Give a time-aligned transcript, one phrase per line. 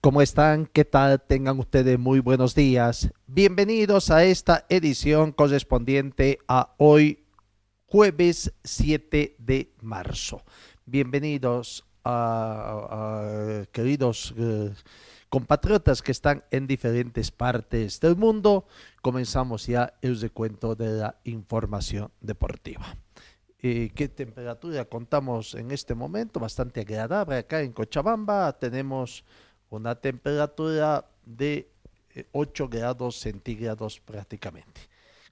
[0.00, 0.66] ¿cómo están?
[0.66, 1.20] ¿Qué tal?
[1.20, 3.10] Tengan ustedes muy buenos días.
[3.26, 7.24] Bienvenidos a esta edición correspondiente a hoy,
[7.86, 10.42] jueves 7 de marzo.
[10.86, 14.72] Bienvenidos a, queridos eh,
[15.28, 18.66] compatriotas que están en diferentes partes del mundo.
[19.02, 22.96] Comenzamos ya el recuento de la información deportiva.
[23.60, 26.38] Eh, ¿Qué temperatura contamos en este momento?
[26.38, 28.56] Bastante agradable acá en Cochabamba.
[28.56, 29.24] Tenemos
[29.70, 31.70] una temperatura de
[32.14, 34.80] eh, 8 grados centígrados prácticamente.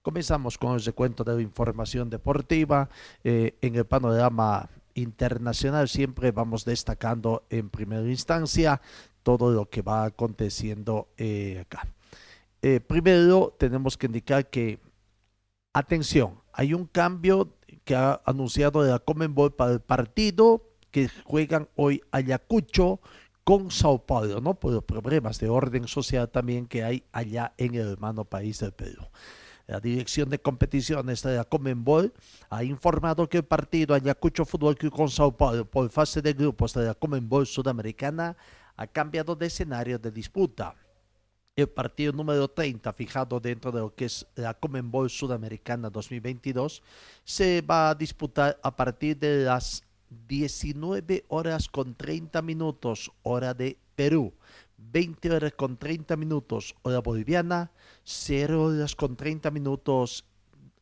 [0.03, 2.89] Comenzamos con el recuento de la información deportiva.
[3.25, 8.81] Eh, en el panorama internacional siempre vamos destacando en primera instancia
[9.23, 11.89] todo lo que va aconteciendo eh, acá.
[12.63, 14.79] Eh, primero tenemos que indicar que,
[15.73, 17.53] atención, hay un cambio
[17.85, 23.01] que ha anunciado la Comenbol para el partido que juegan hoy Ayacucho
[23.47, 24.55] con Sao Paulo, ¿no?
[24.55, 28.73] Por los problemas de orden social también que hay allá en el hermano país del
[28.73, 29.07] Perú.
[29.69, 32.13] La Dirección de Competiciones de la Comenbol
[32.51, 36.75] ha informado que el partido Ayacucho Fútbol Club con Sao Paulo por fase de grupos
[36.75, 38.37] de la Comenbol Sudamericana
[38.75, 40.75] ha cambiado de escenario de disputa.
[41.55, 46.83] El partido número 30, fijado dentro de lo que es la Comenbol Sudamericana 2022,
[47.23, 49.86] se va a disputar a partir de las
[50.29, 54.35] 19 horas con 30 minutos, hora de Perú.
[54.79, 57.73] 20 horas con 30 minutos, hora boliviana,
[58.05, 60.25] 0 horas con 30 minutos,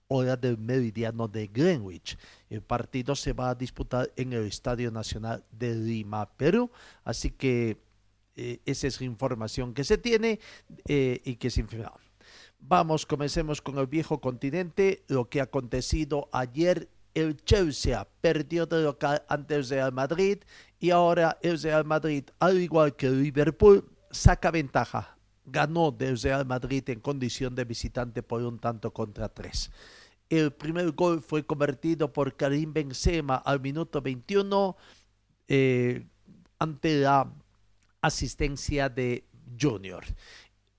[0.09, 2.19] hora del meridiano de Greenwich.
[2.51, 6.71] El partido se va a disputar en el Estadio Nacional de Lima, Perú.
[7.05, 7.79] Así que
[8.37, 10.41] eh, esa es la información que se tiene
[10.89, 11.95] eh, y que se informa.
[12.59, 16.89] Vamos, comencemos con el viejo continente, lo que ha acontecido ayer.
[17.15, 20.39] El Chelsea perdió de local ante el Real Madrid
[20.81, 25.17] y ahora el Real Madrid, al igual que el Liverpool, saca ventaja.
[25.47, 29.71] Ganó del Real Madrid en condición de visitante por un tanto contra tres.
[30.31, 34.77] El primer gol fue convertido por Karim Benzema al minuto 21
[35.49, 36.07] eh,
[36.59, 37.31] ante la
[38.01, 39.25] asistencia de
[39.61, 40.05] Junior.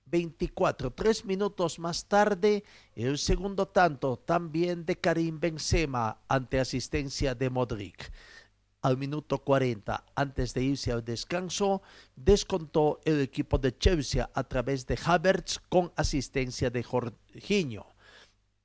[0.06, 7.50] 24, tres minutos más tarde, el segundo tanto también de Karim Benzema ante asistencia de
[7.50, 8.12] Modric.
[8.82, 11.82] Al minuto 40, antes de irse al descanso,
[12.14, 17.86] descontó el equipo de Chelsea a través de Havertz con asistencia de Jorginho.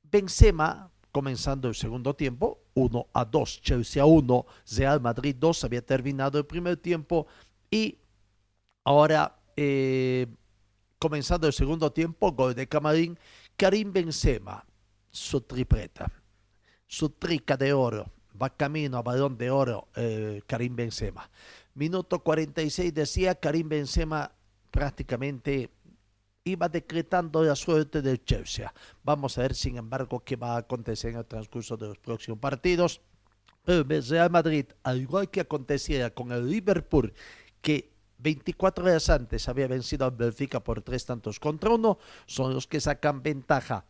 [0.03, 4.45] Benzema, comenzando el segundo tiempo, 1 a 2, Chelsea 1,
[4.77, 7.25] Real Madrid 2, había terminado el primer tiempo
[7.71, 7.97] y
[8.83, 10.27] ahora eh,
[11.01, 13.17] comenzando el segundo tiempo, gol de Camarín,
[13.57, 14.63] Karim Benzema,
[15.09, 16.11] su tripleta,
[16.85, 18.05] su trica de oro,
[18.39, 21.27] va camino a balón de oro eh, Karim Benzema.
[21.73, 24.31] Minuto 46 decía Karim Benzema
[24.69, 25.71] prácticamente
[26.43, 28.71] iba decretando la suerte del Chelsea.
[29.03, 32.37] Vamos a ver, sin embargo, qué va a acontecer en el transcurso de los próximos
[32.37, 33.01] partidos.
[33.65, 37.11] El Real Madrid, al igual que aconteciera con el Liverpool,
[37.61, 37.90] que
[38.21, 42.79] 24 horas antes había vencido al Benfica por tres tantos contra uno, son los que
[42.79, 43.85] sacan ventaja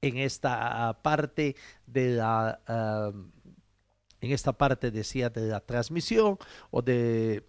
[0.00, 3.16] en esta uh, parte de la uh,
[4.20, 6.38] en esta parte decía de la transmisión
[6.70, 7.46] o de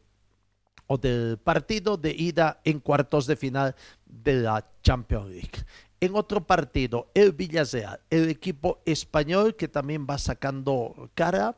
[0.87, 3.75] o del partido de ida en cuartos de final
[4.05, 5.65] de la Champions League.
[5.99, 11.57] En otro partido, el Villarreal, el equipo español que también va sacando cara,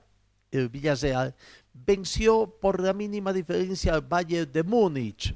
[0.51, 1.35] el Villarreal
[1.85, 5.35] venció por la mínima diferencia al Bayern de Múnich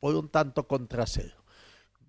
[0.00, 1.34] por un tanto contra cero.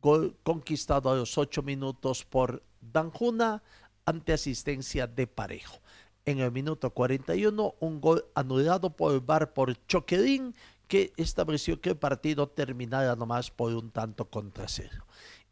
[0.01, 3.63] Gol conquistado a los ocho minutos por Danjuna
[4.05, 5.79] ante asistencia de Parejo.
[6.25, 10.53] En el minuto 41, un gol anulado por el VAR por Choquerín
[10.87, 15.05] que estableció que el partido terminara nomás por un tanto contra cero.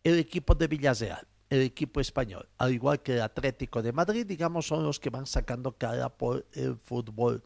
[0.04, 4.68] El equipo de Villarreal, el equipo español, al igual que el Atlético de Madrid, digamos,
[4.68, 7.44] son los que van sacando cara por el fútbol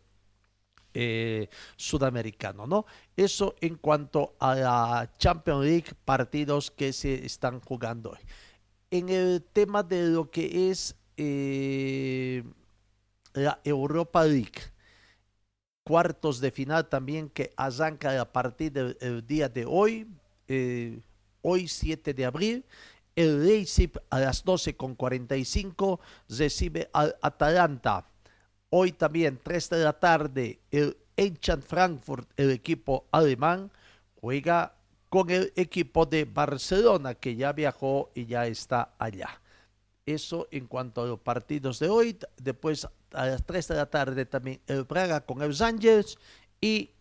[0.94, 2.86] eh, sudamericano, ¿no?
[3.15, 8.19] Eso en cuanto a la Champions League, partidos que se están jugando hoy.
[8.91, 12.44] En el tema de lo que es eh,
[13.33, 14.62] la Europa League,
[15.83, 20.07] cuartos de final también que arranca a partir del día de hoy,
[20.47, 21.01] eh,
[21.41, 22.65] hoy 7 de abril,
[23.15, 26.00] El Leipzig a las 12.45
[26.30, 28.09] recibe al Atalanta.
[28.71, 33.71] Hoy también, 3 de la tarde, el Eintracht Frankfurt, el equipo alemán,
[34.21, 34.74] juega
[35.10, 39.42] con el equipo de Barcelona, que ya viajó y ya está allá.
[40.06, 42.18] Eso en cuanto a los partidos de hoy.
[42.38, 46.18] Después, a las 3 de la tarde, también el Braga con el Rangers
[46.62, 46.92] y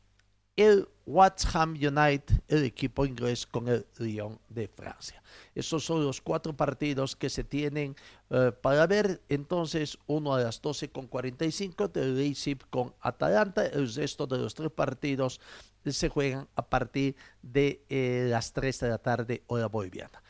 [0.58, 5.22] el West United, el equipo inglés con el Lyon de Francia.
[5.54, 7.94] Esos son los cuatro partidos que se tienen
[8.28, 9.22] eh, para ver.
[9.28, 13.66] Entonces, uno a las 12.45 del Leipzig con Atalanta.
[13.66, 15.40] El resto de los tres partidos
[15.86, 20.22] se juegan a partir de eh, las 3 de la tarde hora boliviana.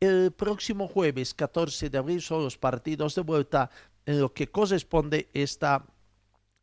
[0.00, 3.70] El próximo jueves 14 de abril son los partidos de vuelta
[4.06, 5.84] en lo que corresponde esta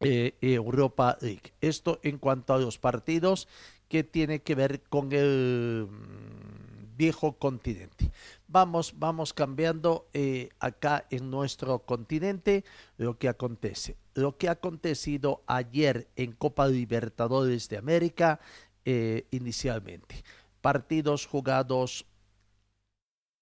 [0.08, 1.54] eh, Europa League.
[1.62, 3.48] Esto en cuanto a los partidos
[3.90, 8.12] que tiene que ver con el mm, viejo continente.
[8.48, 12.64] Vamos, vamos cambiando eh, acá en nuestro continente
[12.98, 13.98] lo que acontece.
[14.14, 18.40] Lo que ha acontecido ayer en Copa Libertadores de América
[18.86, 20.24] eh, inicialmente.
[20.62, 22.06] Partidos jugados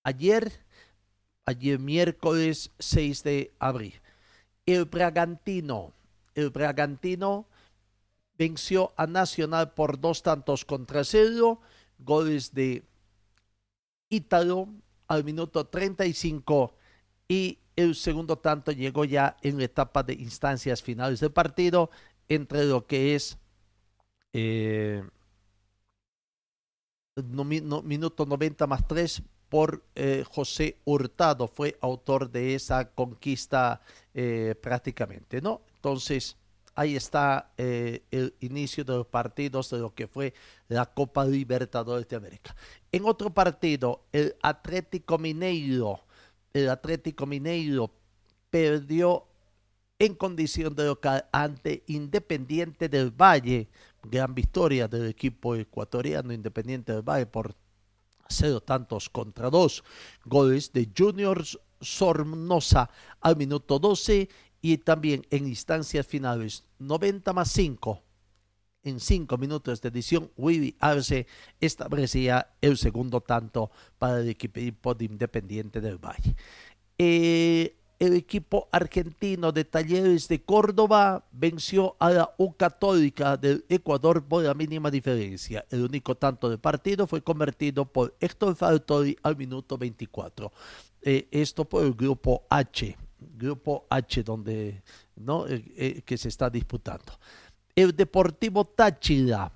[0.06, 0.50] ayer,
[1.46, 4.00] ayer miércoles 6 de abril.
[4.66, 5.92] El Bragantino
[6.36, 7.48] el Bragantino
[8.38, 11.62] venció a Nacional por dos tantos contra cero,
[12.00, 12.84] goles de
[14.10, 14.68] Ítalo
[15.08, 16.76] al minuto 35
[17.28, 21.90] y el segundo tanto llegó ya en la etapa de instancias finales del partido
[22.28, 23.38] entre lo que es
[24.34, 25.04] eh,
[27.16, 33.82] minuto 90 más 3 por eh, José Hurtado, fue autor de esa conquista
[34.14, 35.62] eh, prácticamente, ¿no?
[35.84, 36.38] Entonces,
[36.76, 40.34] ahí está eh, el inicio de los partidos de lo que fue
[40.70, 42.56] la Copa Libertadores de América.
[42.90, 46.00] En otro partido, el Atlético Mineiro,
[46.54, 47.92] el Atlético Mineiro
[48.50, 49.28] perdió
[50.00, 53.68] en condición de local ante Independiente del Valle.
[54.04, 57.56] Gran victoria del equipo ecuatoriano Independiente del Valle por
[58.30, 59.84] cero tantos contra dos.
[60.24, 61.44] Goles de Junior
[61.82, 62.90] Sornosa
[63.20, 64.30] al minuto 12
[64.64, 68.02] y también en instancias finales 90 más 5
[68.84, 71.28] en 5 minutos de edición, Willy Arce
[71.60, 76.36] establecía el segundo tanto para el equipo de Independiente del Valle.
[76.98, 84.26] Eh, el equipo argentino de Talleres de Córdoba venció a la U Católica del Ecuador
[84.26, 85.66] por la mínima diferencia.
[85.70, 90.52] El único tanto de partido fue convertido por Héctor Faltori al minuto 24.
[91.02, 92.98] Eh, esto por el grupo H
[93.36, 94.84] grupo H donde
[95.16, 97.14] no eh, eh, que se está disputando.
[97.76, 99.52] El Deportivo Táchira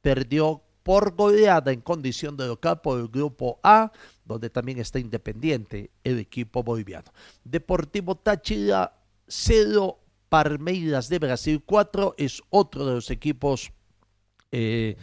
[0.00, 3.92] perdió por goleada en condición de local por el grupo A,
[4.24, 7.12] donde también está Independiente, el equipo boliviano.
[7.44, 8.92] Deportivo Táchira
[9.28, 9.98] 0,
[10.28, 13.70] Parmeiras de Brasil 4 es otro de los equipos
[14.50, 14.96] eh,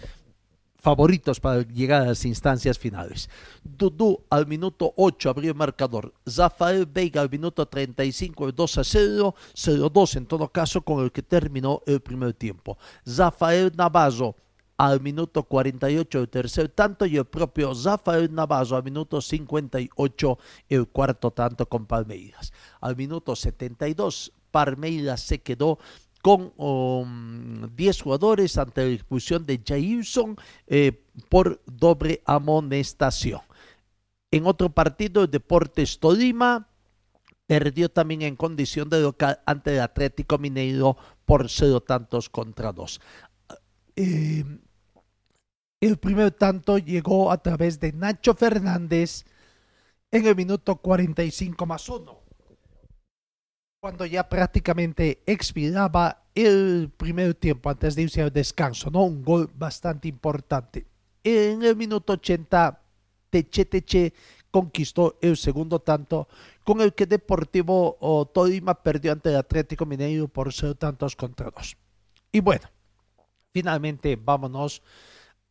[0.80, 3.30] favoritos para llegar a las instancias finales.
[3.64, 6.14] Dudú al minuto 8 abrió el marcador.
[6.28, 11.22] Zafael Veiga al minuto 35, 2 a 0, 0-2 en todo caso con el que
[11.22, 12.78] terminó el primer tiempo.
[13.08, 14.36] Zafael Navazo
[14.78, 20.38] al minuto 48 el tercer tanto y el propio Zafael Navazo al minuto 58
[20.70, 22.54] el cuarto tanto con Palmeiras.
[22.80, 25.80] Al minuto 72 Palmeiras se quedó
[26.30, 30.36] con 10 um, jugadores ante la expulsión de Jailson
[30.68, 33.42] eh, por doble amonestación.
[34.30, 36.68] En otro partido, Deportes Tolima
[37.48, 43.02] perdió también en condición de local ante el Atlético Mineiro por cero tantos contra dos.
[43.96, 44.46] Eh,
[45.82, 49.26] el primer tanto llegó a través de Nacho Fernández
[50.12, 52.29] en el minuto 45 más 1
[53.80, 59.04] cuando ya prácticamente expiraba el primer tiempo antes de irse al descanso, ¿no?
[59.04, 60.86] Un gol bastante importante.
[61.24, 62.82] En el minuto 80,
[63.30, 64.14] Teche Teche
[64.52, 66.28] conquistó el segundo tanto,
[66.64, 71.78] con el que Deportivo Tolima perdió ante el Atlético Mineiro por ser tantos contra dos.
[72.32, 72.68] Y bueno,
[73.54, 74.82] finalmente vámonos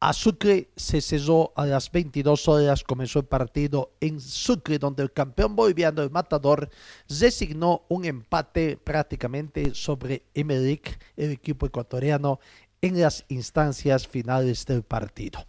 [0.01, 5.13] a Sucre se cesó a las 22 horas, comenzó el partido en Sucre, donde el
[5.13, 6.71] campeón boliviano, el Matador,
[7.09, 12.39] designó un empate prácticamente sobre Emerick, el equipo ecuatoriano,
[12.81, 15.45] en las instancias finales del partido.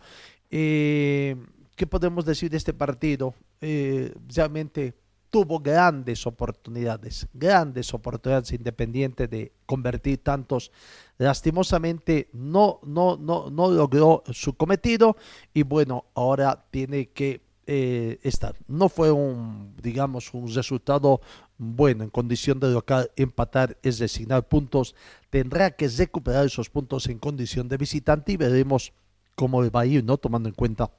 [0.50, 1.36] Eh,
[1.76, 3.36] ¿Qué podemos decir de este partido?
[3.62, 4.96] Eh, realmente
[5.30, 10.72] tuvo grandes oportunidades, grandes oportunidades independiente de convertir tantos.
[11.20, 15.18] Lastimosamente no, no, no, no logró su cometido
[15.54, 18.56] y bueno, ahora tiene que eh, está.
[18.68, 21.22] No fue un, digamos, un resultado
[21.60, 23.12] bueno en condición de local.
[23.16, 24.96] Empatar es designar puntos.
[25.30, 28.92] Tendrá que recuperar esos puntos en condición de visitante y veremos
[29.36, 30.18] cómo va a ir, ¿no?
[30.18, 30.90] Tomando en cuenta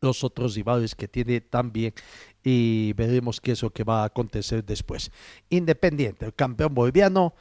[0.00, 1.92] los otros rivales que tiene también
[2.42, 5.10] y veremos qué es lo que va a acontecer después.
[5.50, 7.34] Independiente, el campeón boliviano,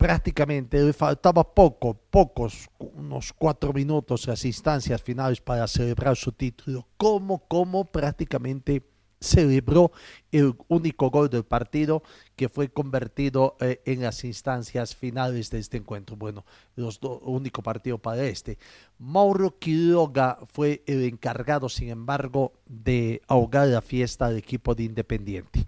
[0.00, 6.88] prácticamente le faltaba poco, pocos, unos cuatro minutos las instancias finales para celebrar su título.
[6.96, 8.82] ¿Cómo, cómo prácticamente
[9.20, 9.92] celebró
[10.32, 12.02] el único gol del partido
[12.34, 16.16] que fue convertido eh, en las instancias finales de este encuentro.
[16.16, 18.56] Bueno, los único partido para este.
[18.98, 25.66] Mauro Quiroga fue el encargado, sin embargo, de ahogar la fiesta del equipo de Independiente.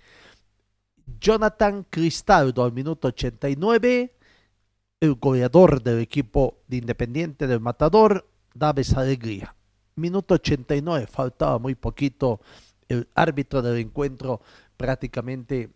[1.21, 4.15] Jonathan Cristaldo al minuto 89,
[5.03, 9.53] el goleador del equipo de Independiente del Matador, Daves Alegría.
[9.97, 12.41] Minuto 89, faltaba muy poquito
[12.87, 14.41] el árbitro del encuentro
[14.77, 15.71] prácticamente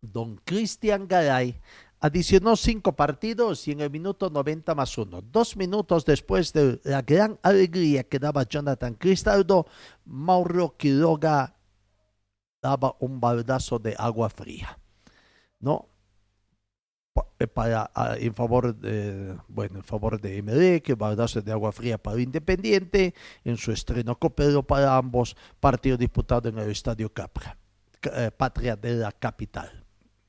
[0.00, 1.60] don Cristian Garay
[1.98, 5.20] adicionó cinco partidos y en el minuto 90 más uno.
[5.20, 9.66] Dos minutos después de la gran alegría que daba Jonathan Cristaldo,
[10.04, 11.56] Mauro Quiroga
[12.62, 14.78] daba un baldazo de agua fría.
[15.58, 15.88] ¿No?
[17.38, 21.98] Eh, para, en favor de, bueno, en favor de MD, que baldazo de agua fría
[21.98, 27.56] para Independiente, en su estreno copero para ambos partidos disputados en el Estadio Capra,
[28.12, 29.84] eh, Patria de la capital.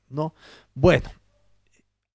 [0.08, 0.34] ¿no?
[0.74, 1.10] Bueno,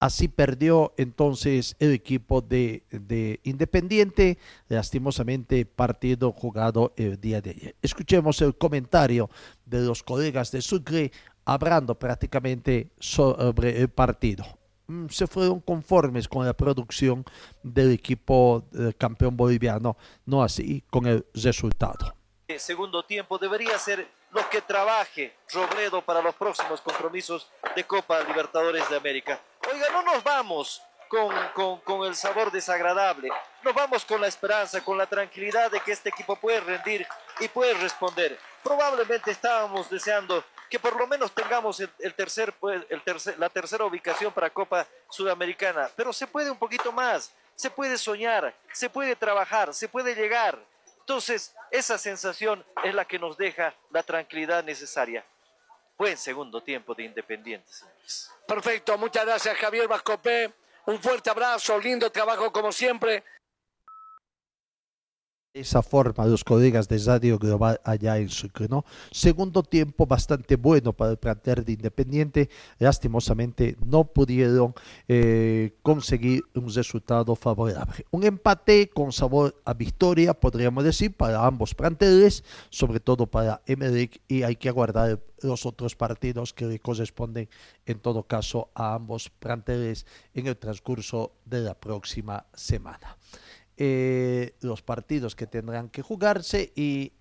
[0.00, 7.76] así perdió entonces el equipo de, de, Independiente, lastimosamente partido jugado el día de ayer.
[7.82, 9.28] Escuchemos el comentario
[9.64, 11.12] de los colegas de Sucre
[11.44, 14.55] hablando prácticamente sobre el partido.
[14.88, 17.24] Mm, se fueron conformes con la producción
[17.62, 22.14] del equipo eh, campeón boliviano, no así con el resultado.
[22.46, 28.20] El segundo tiempo debería ser lo que trabaje Robledo para los próximos compromisos de Copa
[28.22, 29.40] Libertadores de América.
[29.72, 33.30] Oiga, no nos vamos con, con, con, el sabor desagradable.
[33.64, 37.06] Nos vamos con la esperanza, con la tranquilidad de que este equipo puede rendir
[37.40, 38.38] y puede responder.
[38.62, 44.50] Probablemente estábamos deseando que por lo menos tengamos pues, el tercer, la tercera ubicación para
[44.50, 45.90] Copa Sudamericana.
[45.96, 50.58] Pero se puede un poquito más, se puede soñar, se puede trabajar, se puede llegar.
[51.00, 55.24] Entonces, esa sensación es la que nos deja la tranquilidad necesaria.
[55.96, 58.30] Buen segundo tiempo de Independiente, señores.
[58.46, 60.52] Perfecto, muchas gracias Javier Vascopé.
[60.86, 63.24] Un fuerte abrazo, lindo trabajo como siempre
[65.56, 68.68] esa forma los colegas de Radio Global allá en Sucre.
[68.68, 68.84] ¿no?
[69.10, 72.50] Segundo tiempo bastante bueno para el plantel de Independiente.
[72.78, 74.74] Lastimosamente no pudieron
[75.08, 78.04] eh, conseguir un resultado favorable.
[78.10, 84.20] Un empate con sabor a victoria, podríamos decir, para ambos planteles, sobre todo para Emerick,
[84.28, 87.48] y hay que aguardar los otros partidos que le corresponden
[87.84, 93.16] en todo caso a ambos planteles en el transcurso de la próxima semana.
[93.78, 97.12] Eh, los partidos que tendrán que jugarse y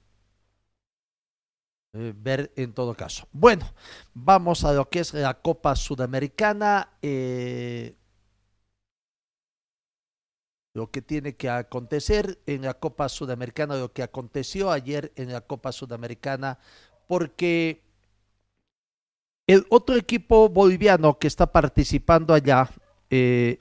[1.93, 3.27] eh, ver en todo caso.
[3.33, 3.65] Bueno,
[4.13, 6.93] vamos a lo que es la Copa Sudamericana.
[7.01, 7.97] Eh,
[10.73, 15.41] lo que tiene que acontecer en la Copa Sudamericana, lo que aconteció ayer en la
[15.41, 16.57] Copa Sudamericana,
[17.07, 17.83] porque
[19.47, 22.69] el otro equipo boliviano que está participando allá,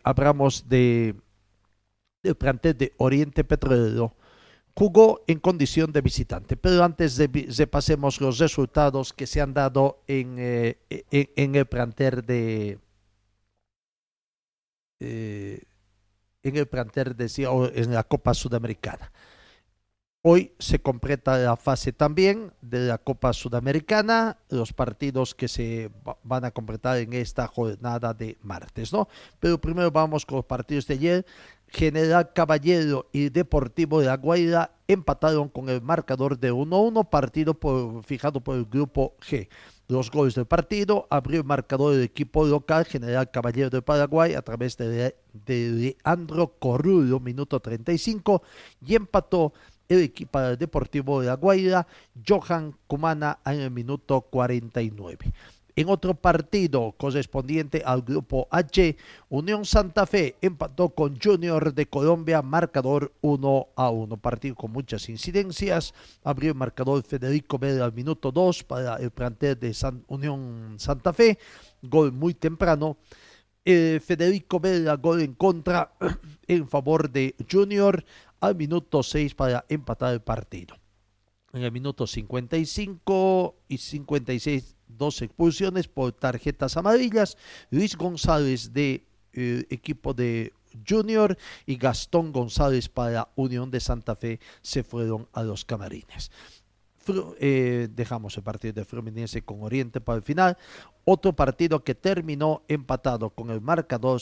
[0.05, 1.15] hablamos de
[2.35, 4.15] plantel de Oriente Petrolero
[4.75, 6.57] jugó en condición de visitante.
[6.57, 12.23] Pero antes de repasemos los resultados que se han dado en, eh, en, el plantel
[12.23, 12.79] de
[15.01, 15.63] eh,
[16.43, 17.31] en el plantel de
[17.75, 19.13] en la Copa Sudamericana.
[20.27, 25.91] Hoy se completa la fase también de la Copa Sudamericana, los partidos que se
[26.23, 29.07] van a completar en esta jornada de martes, ¿no?
[29.39, 31.27] Pero primero vamos con los partidos de ayer.
[31.75, 37.59] General Caballero y Deportivo de La Guaira empataron con el marcador de 1-1, partido
[38.05, 39.49] fijado por el grupo G.
[39.89, 44.43] Los goles del partido abrió el marcador del equipo local General Caballero de Paraguay a
[44.43, 48.43] través de, de Leandro Corrudo, minuto 35,
[48.87, 49.53] y empató
[49.89, 51.89] el equipo deportivo de La Guaira,
[52.27, 55.33] Johan Cumana en el minuto 49.
[55.77, 58.97] En otro partido correspondiente al grupo H,
[59.29, 64.17] Unión Santa Fe empató con Junior de Colombia, marcador 1 a 1.
[64.19, 65.93] Partido con muchas incidencias.
[66.23, 69.77] Abrió el marcador Federico Vela al minuto 2 para el plantel de
[70.07, 71.39] Unión Santa Fe.
[71.83, 72.97] Gol muy temprano.
[73.65, 75.93] Eh, Federico Vela, gol en contra
[76.47, 78.05] en favor de Junior
[78.39, 80.77] al minuto 6 para empatar el partido.
[81.53, 87.37] En el minuto 55 y 56, dos expulsiones por tarjetas amarillas.
[87.71, 90.53] Luis González de eh, equipo de
[90.89, 91.37] Junior
[91.67, 96.31] y Gastón González para Unión de Santa Fe se fueron a los camarines.
[97.39, 100.57] Eh, dejamos el partido de Fluminense con Oriente para el final.
[101.05, 104.21] Otro partido que terminó empatado con el marcador,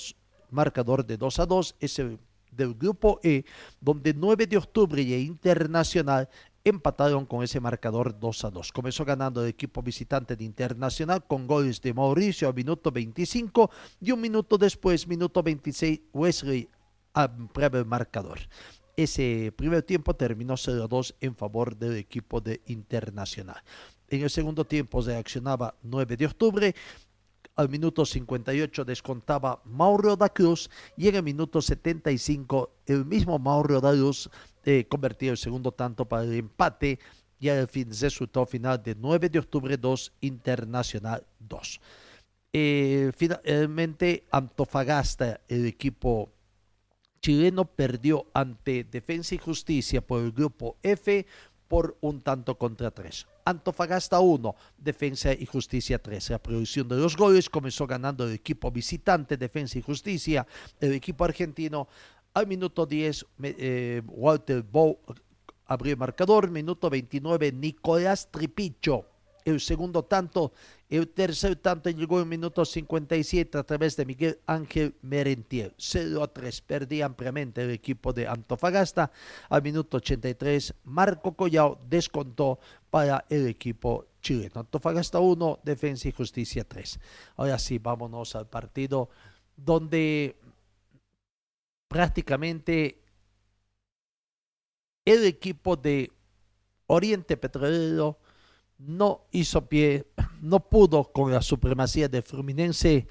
[0.50, 2.19] marcador de 2 a 2 es el
[2.50, 3.45] del grupo E,
[3.81, 6.28] donde 9 de octubre y Internacional
[6.64, 8.73] empataron con ese marcador 2 a 2.
[8.73, 14.12] Comenzó ganando el equipo visitante de Internacional con goles de Mauricio a minuto 25 y
[14.12, 16.69] un minuto después, minuto 26, Wesley
[17.52, 18.38] prueba el marcador.
[18.97, 23.62] Ese primer tiempo terminó 0-2 en favor del equipo de Internacional.
[24.09, 26.75] En el segundo tiempo reaccionaba 9 de octubre.
[27.57, 33.81] Al minuto 58 descontaba Mauro da Cruz y en el minuto 75 el mismo Mauro
[33.81, 34.31] da Cruz
[34.64, 36.99] eh, convertía el segundo tanto para el empate
[37.38, 41.81] y al fin resultado final de 9 de octubre 2 Internacional 2.
[42.52, 46.31] Eh, finalmente Antofagasta, el equipo
[47.21, 51.26] chileno perdió ante Defensa y Justicia por el grupo F
[51.73, 53.26] por un tanto contra tres.
[53.47, 56.28] Antofagasta 1, Defensa y Justicia 3.
[56.28, 60.47] La producción de los goles comenzó ganando el equipo visitante Defensa y Justicia,
[60.81, 61.88] el equipo argentino.
[62.34, 64.98] Al minuto 10, eh, Walter Bow
[65.66, 66.50] abrió el marcador.
[66.50, 69.06] Minuto 29, Nicolás Tripicho
[69.44, 70.52] el segundo tanto,
[70.88, 75.74] el tercer tanto llegó en minuto 57 a través de Miguel Ángel Merentiel.
[75.76, 79.10] 0 a 3 perdía ampliamente el equipo de Antofagasta.
[79.48, 82.58] Al minuto 83, Marco Collao descontó
[82.90, 84.60] para el equipo chileno.
[84.60, 87.00] Antofagasta 1, Defensa y Justicia 3.
[87.36, 89.08] Ahora sí, vámonos al partido
[89.56, 90.36] donde
[91.92, 92.99] prácticamente
[95.04, 96.11] el equipo de
[96.87, 98.18] Oriente Petrolero
[98.78, 100.06] no hizo pie,
[100.40, 103.06] no pudo con la supremacía de Fluminense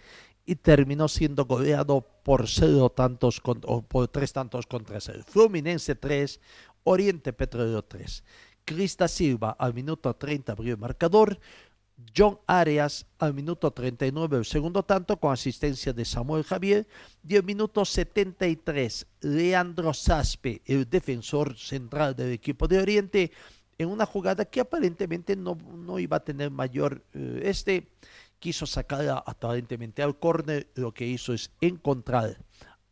[0.47, 5.21] y terminó siendo goleado por cero tantos o por tres tantos contra cero.
[5.27, 6.39] Fluminense 3,
[6.83, 8.23] Oriente Petrolero 3.
[8.65, 11.39] Crista Silva al minuto 30 abrió el marcador.
[12.15, 16.87] John Arias al minuto 39 el segundo tanto con asistencia de Samuel Javier
[17.27, 23.31] y el minuto 73 Leandro Saspe, el defensor central del equipo de Oriente,
[23.77, 27.03] en una jugada que aparentemente no, no iba a tener mayor...
[27.13, 27.87] Eh, este
[28.39, 32.37] quiso sacar aparentemente al córner, lo que hizo es encontrar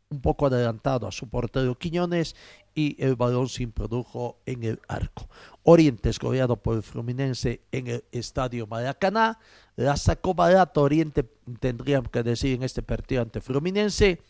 [0.09, 2.35] un poco adelantado a su portero Quiñones
[2.79, 5.27] y el balón se introdujo en el arco.
[5.63, 9.37] Oriente es goleado por el Fluminense en el Estadio Maracaná.
[9.75, 11.25] La sacó barato Oriente,
[11.59, 14.21] tendríamos que decir, en este partido ante Fluminense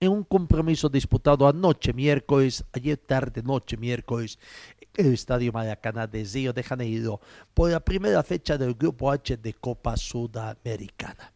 [0.00, 4.38] en un compromiso disputado anoche miércoles, ayer tarde noche miércoles,
[4.96, 7.20] en el Estadio Maracaná de Río de Janeiro,
[7.52, 11.34] por la primera fecha del Grupo H de Copa Sudamericana.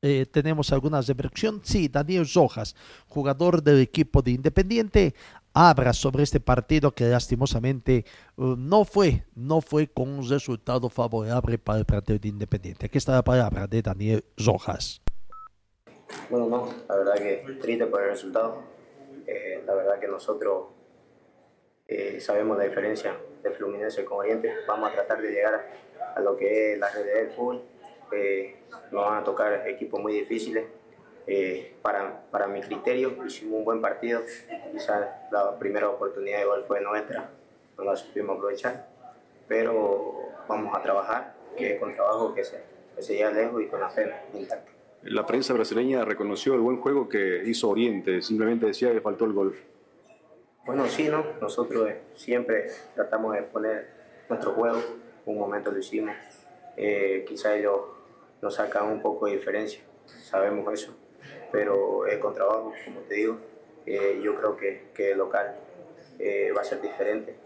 [0.00, 1.60] Eh, tenemos alguna reversión.
[1.64, 2.76] Sí, Daniel Rojas,
[3.08, 5.14] jugador del equipo de Independiente,
[5.58, 8.04] habla sobre este partido que lastimosamente
[8.36, 12.86] uh, no fue, no fue con un resultado favorable para el partido de Independiente.
[12.86, 15.02] Aquí está la palabra de Daniel Rojas.
[16.30, 18.62] Bueno, no, la verdad que triste por el resultado.
[19.26, 20.68] Eh, la verdad que nosotros
[21.88, 24.52] eh, sabemos la diferencia de Fluminense con Oriente.
[24.68, 25.66] Vamos a tratar de llegar
[26.14, 27.62] a, lo que es la realidad del fútbol.
[28.12, 28.56] Eh,
[28.92, 30.64] nos van a tocar equipos muy difíciles.
[31.82, 34.22] Para, para mi criterio, hicimos un buen partido.
[34.72, 37.30] Quizás la primera oportunidad de gol fue nuestra,
[37.76, 38.88] no la supimos aprovechar.
[39.46, 40.14] Pero
[40.48, 42.62] vamos a trabajar, que con trabajo que se,
[42.94, 44.72] que se llega lejos y con la fe intacta.
[45.02, 49.32] La prensa brasileña reconoció el buen juego que hizo Oriente, simplemente decía que faltó el
[49.32, 49.56] gol.
[50.66, 51.24] Bueno, sí, ¿no?
[51.40, 53.88] Nosotros eh, siempre tratamos de poner
[54.28, 54.78] nuestro juego,
[55.24, 56.14] un momento lo hicimos,
[56.76, 57.80] eh, quizá ellos
[58.42, 60.94] nos sacan un poco de diferencia, sabemos eso,
[61.50, 63.38] pero es con trabajo, como te digo,
[63.86, 65.56] eh, yo creo que, que el local
[66.56, 67.36] va a ser diferente,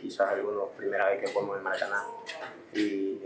[0.00, 2.02] quizás algunos primera vez que jugamos en Maracaná
[2.72, 3.20] y,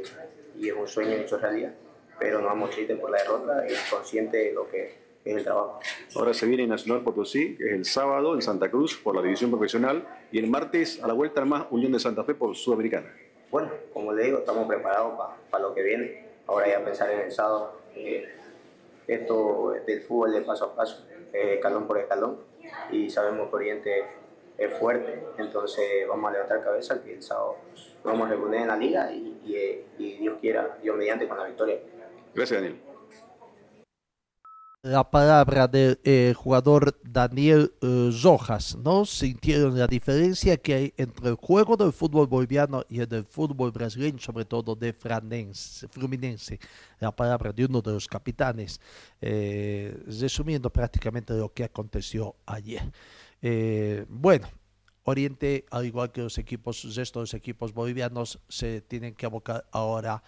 [0.57, 1.73] y es un sueño hecho realidad
[2.19, 4.93] pero no vamos tristes por la derrota y consciente de lo que
[5.25, 5.81] es el trabajo.
[6.17, 9.51] Ahora se viene Nacional Potosí, que es el sábado en Santa Cruz por la división
[9.51, 13.15] profesional y el martes a la vuelta más Unión de Santa Fe por Sudamericana.
[13.51, 15.15] Bueno, como le digo, estamos preparados
[15.51, 16.25] para lo que viene.
[16.47, 17.81] Ahora ya pensar en el sábado.
[17.95, 18.29] Eh,
[19.09, 22.39] esto del fútbol de paso a paso, eh, escalón por escalón,
[22.93, 24.05] y sabemos que Oriente
[24.57, 27.21] es fuerte, entonces vamos a levantar cabeza que el
[28.05, 31.79] vamos a reunir en la liga y, y Dios quiera, Dios mediante con la victoria.
[32.35, 32.88] Gracias, Daniel.
[34.89, 39.05] La palabra del eh, jugador Daniel eh, Rojas, ¿no?
[39.05, 43.71] Sintieron la diferencia que hay entre el juego del fútbol boliviano y el del fútbol
[43.71, 46.59] brasileño, sobre todo de Franense, Fluminense,
[47.01, 48.81] la palabra de uno de los capitanes,
[49.21, 52.91] eh, resumiendo prácticamente lo que aconteció ayer.
[54.09, 54.49] bueno,
[55.05, 60.23] Oriente, al igual que los equipos, de los equipos bolivianos, se tienen que abocar ahora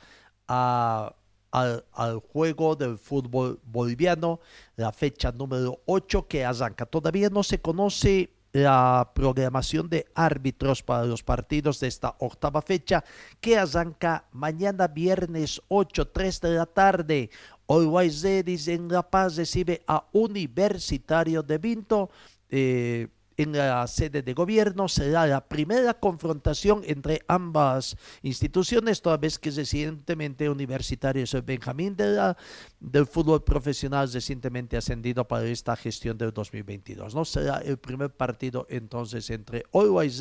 [0.48, 1.14] a
[1.50, 4.40] al, juego del fútbol boliviano,
[4.76, 6.86] la fecha número 8 que arranca.
[6.86, 13.04] Todavía no se conoce la programación de árbitros para los partidos de esta octava fecha
[13.40, 17.30] que arranca mañana viernes 8, 3 de la tarde.
[17.68, 22.10] Always en La Paz recibe a Universitario de Vinto.
[22.48, 23.06] Eh,
[23.42, 29.50] en la sede de gobierno será la primera confrontación entre ambas instituciones, toda vez que
[29.50, 32.34] recientemente Universitario es el Benjamín de
[32.80, 37.14] del fútbol profesional recientemente ascendido para esta gestión del 2022.
[37.14, 37.24] ¿no?
[37.24, 40.20] Será el primer partido entonces entre Always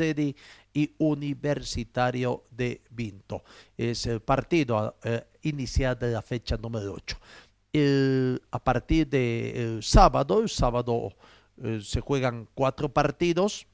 [0.73, 3.43] y Universitario de Vinto.
[3.77, 7.17] Es el partido eh, inicial de la fecha número 8.
[8.51, 11.11] a partir del sábado, el sábado
[11.63, 13.67] eh, se juegan cuatro partidos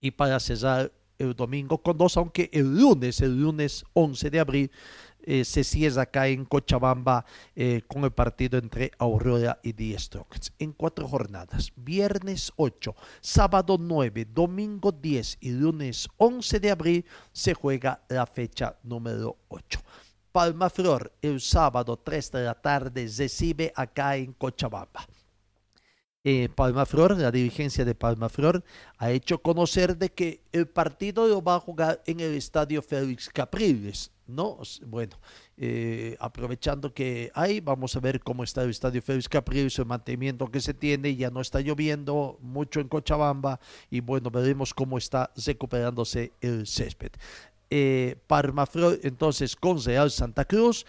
[0.00, 4.70] y para cerrar el domingo con dos, aunque el lunes, el lunes 11 de abril,
[5.20, 10.52] eh, se cierra acá en Cochabamba eh, con el partido entre Aurora y The Strokes.
[10.58, 17.52] En cuatro jornadas, viernes 8, sábado 9, domingo 10 y lunes 11 de abril, se
[17.52, 19.80] juega la fecha número 8.
[20.30, 25.06] Palma Flor, el sábado 3 de la tarde, recibe acá en Cochabamba.
[26.24, 28.64] Eh, Palma Flor, la dirigencia de Palma Flor,
[28.98, 33.28] ha hecho conocer de que el partido lo va a jugar en el estadio Félix
[33.28, 34.58] Capriles, ¿no?
[34.84, 35.16] Bueno,
[35.56, 40.50] eh, aprovechando que hay, vamos a ver cómo está el estadio Félix Capriles, el mantenimiento
[40.50, 45.30] que se tiene, ya no está lloviendo mucho en Cochabamba y bueno, veremos cómo está
[45.36, 47.12] recuperándose el césped.
[47.70, 48.16] Eh,
[49.02, 50.86] entonces con Real Santa Cruz,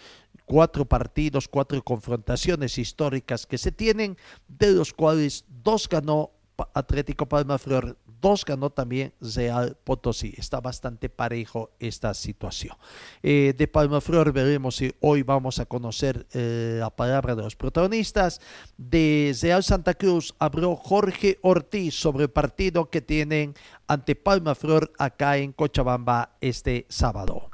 [0.50, 4.16] cuatro partidos, cuatro confrontaciones históricas que se tienen,
[4.48, 6.32] de los cuales dos ganó
[6.74, 10.34] Atlético Palma Flor, dos ganó también Real Potosí.
[10.36, 12.76] Está bastante parejo esta situación.
[13.22, 17.54] Eh, de Palma Flor veremos si hoy vamos a conocer eh, la palabra de los
[17.54, 18.40] protagonistas.
[18.76, 23.54] De Real Santa Cruz habló Jorge Ortiz sobre el partido que tienen
[23.86, 27.49] ante Palma Flor acá en Cochabamba este sábado.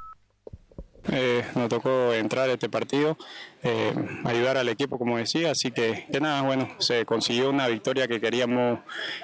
[1.12, 3.16] Eh, nos tocó entrar a este partido,
[3.62, 3.92] eh,
[4.24, 8.20] ayudar al equipo, como decía, así que, que, nada, bueno, se consiguió una victoria que
[8.20, 8.80] queríamos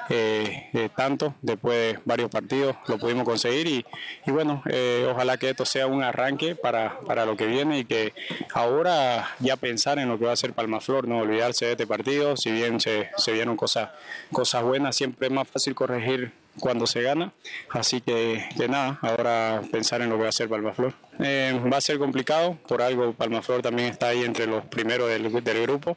[0.09, 3.85] eh, tanto, después de varios partidos lo pudimos conseguir y,
[4.27, 4.63] y bueno,
[5.11, 8.13] ojalá que esto sea un arranque para, para, lo que viene y que
[8.55, 12.37] ahora ya pensar en lo que va a ser Palmaflor, no olvidarse de este partido,
[12.37, 13.91] si bien se, se vieron cosas,
[14.31, 17.33] cosas buenas, siempre es más fácil corregir cuando se gana.
[17.71, 20.95] Así que, que nada, ahora pensar en lo que va a hacer Palmaflor.
[21.21, 25.31] Eh, va a ser complicado, por algo Palmaflor también está ahí entre los primeros del,
[25.63, 25.97] grupo.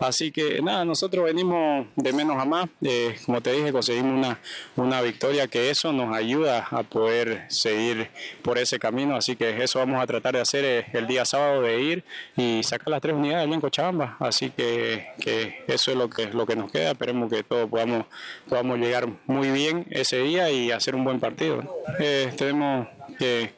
[0.00, 2.68] Así que nada, nosotros venimos de menos a más.
[2.82, 4.38] Eh, como te dije, conseguimos una,
[4.76, 8.10] una victoria que eso nos ayuda a poder seguir
[8.42, 9.16] por ese camino.
[9.16, 12.04] Así que eso vamos a tratar de hacer eh, el día sábado, de ir
[12.36, 14.16] y sacar las tres unidades en Cochabamba.
[14.20, 16.90] Así que, que, eso es lo que, lo que nos queda.
[16.90, 18.06] Esperemos que todos podamos,
[18.48, 21.62] podamos llegar muy bien ese día y hacer un buen partido.
[21.98, 23.52] Eh, tenemos que,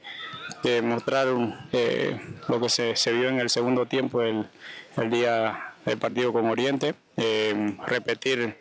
[0.82, 1.28] mostrar
[1.72, 4.46] eh, lo que se, vio en el segundo tiempo el,
[4.96, 8.58] el día del partido con Oriente, eh, repetir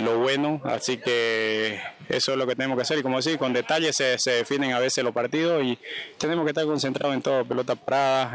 [0.00, 3.52] lo bueno, así que eso es lo que tenemos que hacer y como decir, con
[3.52, 5.78] detalles se, se definen a veces los partidos y
[6.18, 8.34] tenemos que estar concentrados en todo, pelota parada,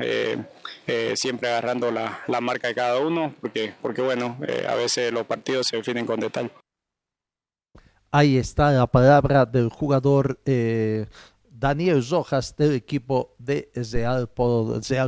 [1.15, 5.67] siempre agarrando la, la, marca de cada uno, porque, porque bueno, a veces los partidos
[5.67, 6.49] se definen con detalle.
[8.17, 11.07] Ahí está la palabra del jugador eh,
[11.65, 14.29] Daniel Rojas del equipo de Real,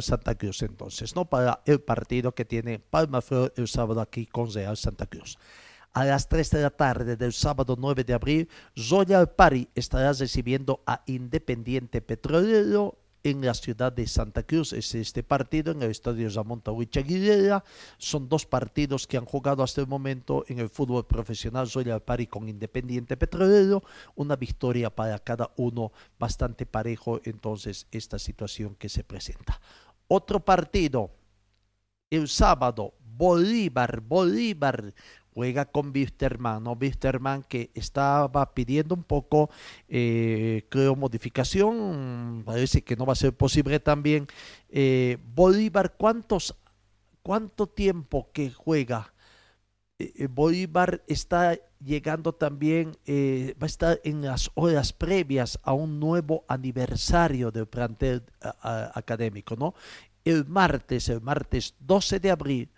[0.02, 1.30] Santa Cruz entonces, ¿no?
[1.30, 5.38] Para el partido que tiene Palma Flor el sábado aquí con Real Santa Cruz.
[5.94, 8.50] A las 3 de la tarde del sábado 9 de abril,
[8.90, 12.98] Royal Party estará recibiendo a Independiente Petrolero
[13.30, 14.72] en la ciudad de Santa Cruz.
[14.72, 17.64] Es este partido en el estadio Ramón Tahuicha Aguilera.
[17.98, 22.28] Son dos partidos que han jugado hasta el momento en el fútbol profesional Royal Pari
[22.28, 23.84] con Independiente Petrolero.
[24.16, 29.60] Una victoria para cada uno, bastante parejo entonces esta situación que se presenta.
[30.08, 31.12] Otro partido,
[32.10, 34.94] el sábado, Bolívar, Bolívar
[35.38, 36.72] juega con Wisterman, ¿no?
[36.72, 39.52] Wisterman que estaba pidiendo un poco,
[39.88, 44.26] eh, creo, modificación, parece que no va a ser posible también.
[44.68, 46.56] Eh, Bolívar, ¿cuántos,
[47.22, 49.14] ¿cuánto tiempo que juega?
[50.00, 52.94] eh, Bolívar está llegando también,
[53.62, 59.76] va a estar en las horas previas a un nuevo aniversario del plantel académico, ¿no?
[60.26, 62.70] El martes, el martes 12 de abril,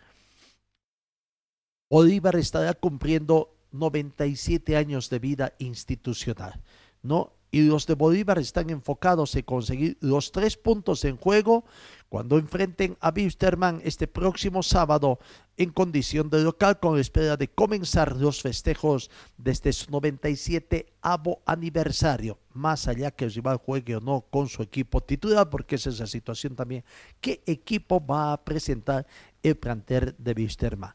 [1.90, 6.62] Bolívar estará cumpliendo 97 años de vida institucional,
[7.02, 7.34] ¿no?
[7.52, 11.66] Y los de Bolívar están enfocados en conseguir los tres puntos en juego
[12.08, 15.18] cuando enfrenten a Wisterman este próximo sábado
[15.58, 21.42] en condición de local con la espera de comenzar los festejos desde su 97 avo
[21.48, 25.90] aniversario, más allá que el rival juegue o no con su equipo titular, porque esa
[25.90, 26.84] es la situación también,
[27.20, 29.08] qué equipo va a presentar
[29.42, 30.94] el planter de Wisterman.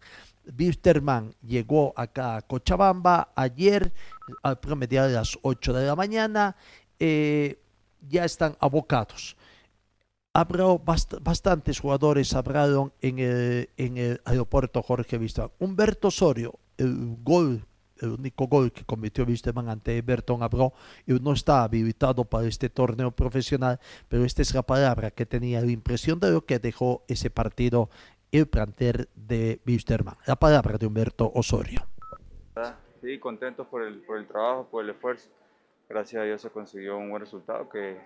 [0.59, 3.93] Wisterman llegó acá a Cochabamba ayer
[4.43, 6.57] al promediar de las 8 de la mañana.
[6.99, 7.59] Eh,
[8.09, 9.37] ya están abocados.
[10.33, 10.65] Habrá
[11.21, 15.53] bastantes jugadores hablaron en el, en el aeropuerto Jorge Wisterman.
[15.61, 17.65] Humberto Osorio, el gol,
[18.03, 20.73] único gol que cometió Wisterman ante Everton Abró,
[21.07, 23.79] no está habilitado para este torneo profesional,
[24.09, 27.91] pero esta es la palabra que tenía la impresión de lo que dejó ese partido
[28.39, 30.17] el planter de Wisterman.
[30.27, 31.87] La palabra de Humberto Osorio.
[33.01, 35.31] Sí, contentos por el, por el trabajo, por el esfuerzo.
[35.89, 37.99] Gracias a Dios se consiguió un buen resultado que,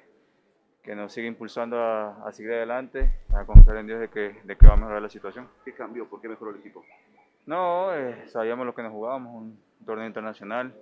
[0.83, 4.57] que nos sigue impulsando a, a, seguir adelante, a confiar en Dios de que, de
[4.57, 5.49] que va a mejorar la situación.
[5.65, 6.07] ¿Qué cambió?
[6.09, 6.85] ¿Por qué mejoró el equipo?
[7.47, 10.75] No, eh, sabíamos lo que nos jugábamos, un torneo internacional.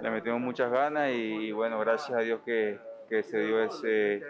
[0.00, 4.22] Le metimos muchas ganas y, y bueno, gracias a Dios que, que se dio ese,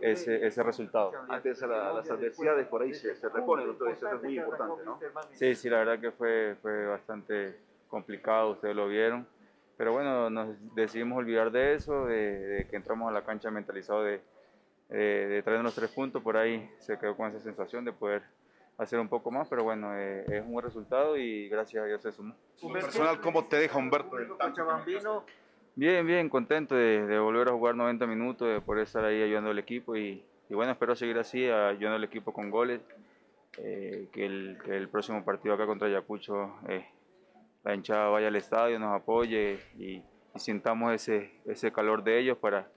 [0.00, 1.12] ese, ese resultado.
[1.28, 4.98] Antes de las adversidades por ahí se, se reponen, entonces eso es muy importante, ¿no?
[5.32, 7.56] Sí, sí, la verdad que fue, fue bastante
[7.88, 9.26] complicado, ustedes lo vieron,
[9.76, 14.02] pero bueno, nos decidimos olvidar de eso, de, de que entramos a la cancha mentalizado
[14.02, 14.20] de,
[14.88, 18.22] de, de traer los tres puntos, por ahí se quedó con esa sensación de poder
[18.78, 22.02] hacer un poco más, pero bueno, eh, es un buen resultado y gracias a Dios
[22.02, 22.34] se sumó.
[22.72, 24.10] Personal, ¿cómo te deja Humberto?
[25.76, 29.50] Bien, bien, contento de, de, volver a jugar 90 minutos, de poder estar ahí ayudando
[29.50, 32.80] al equipo y, y bueno, espero seguir así, ayudando al equipo con goles,
[33.58, 36.86] eh, que, el, que, el, próximo partido acá contra Ayacucho, eh,
[37.62, 40.04] la hinchada vaya al estadio, nos apoye y, y,
[40.36, 42.68] sintamos ese, ese calor de ellos para,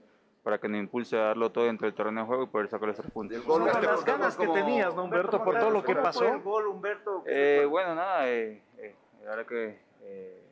[0.42, 2.88] para que nos impulse a darlo todo dentro del terreno de juego y poder sacar
[2.88, 3.44] los tres puntos.
[3.44, 6.26] Gol, las ganas que tenías, ¿no, Humberto, por todo lo que pasó?
[6.26, 7.22] El gol, Humberto?
[7.26, 10.42] Eh, bueno, nada, eh, eh, la verdad que eh,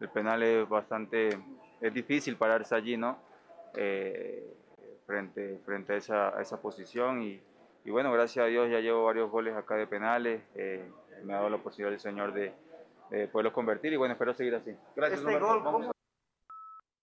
[0.00, 1.38] el penal es bastante,
[1.80, 3.18] es difícil pararse allí, ¿no?
[3.74, 4.54] Eh,
[5.06, 7.40] frente, frente a esa, a esa posición y,
[7.84, 10.88] y, bueno, gracias a Dios ya llevo varios goles acá de penales, eh,
[11.24, 12.52] me ha dado la posibilidad el Señor de,
[13.10, 14.70] de, poderlos convertir y bueno, espero seguir así.
[14.96, 15.20] Gracias.
[15.20, 15.90] Este gol, ¿cómo?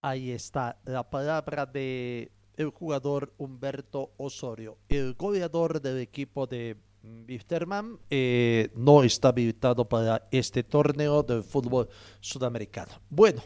[0.00, 7.98] Ahí está la palabra de el jugador Humberto Osorio, el goleador del equipo de Wisterman
[8.10, 11.88] eh, no está habilitado para este torneo del fútbol
[12.20, 12.92] sudamericano.
[13.08, 13.42] Bueno,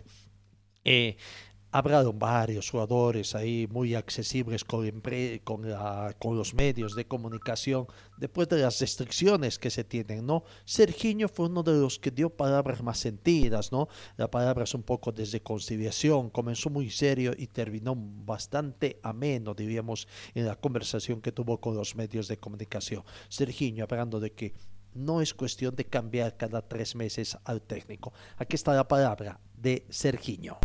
[0.85, 1.17] eh,
[2.15, 4.85] varios jugadores ahí muy accesibles con,
[5.69, 7.87] la, los medios de comunicación
[8.19, 10.45] después de las restricciones que se tienen, ¿no?
[10.67, 13.89] Serginho fue uno de los que dio palabras más sentidas, ¿no?
[14.19, 20.47] Las palabras un poco desde conciliación, comenzó muy serio y terminó bastante ameno, diríamos, en
[20.47, 23.03] la conversación que tuvo con los medios de comunicación.
[23.31, 24.53] Serginho hablando de que
[24.95, 28.13] no es cuestión de cambiar cada tres meses al técnico.
[28.37, 30.59] Aquí está la palabra de Serginho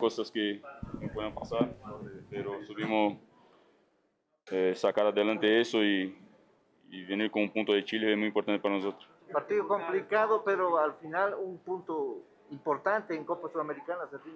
[0.00, 0.60] cosas que
[1.14, 1.72] pueden pasar,
[2.28, 3.18] pero subimos
[4.50, 6.16] eh, sacar adelante eso y,
[6.90, 9.08] y, venir con un punto de Chile es muy importante para nosotros.
[9.32, 14.32] Partido complicado, pero al final un punto importante en Copa Sudamericana, Sergio.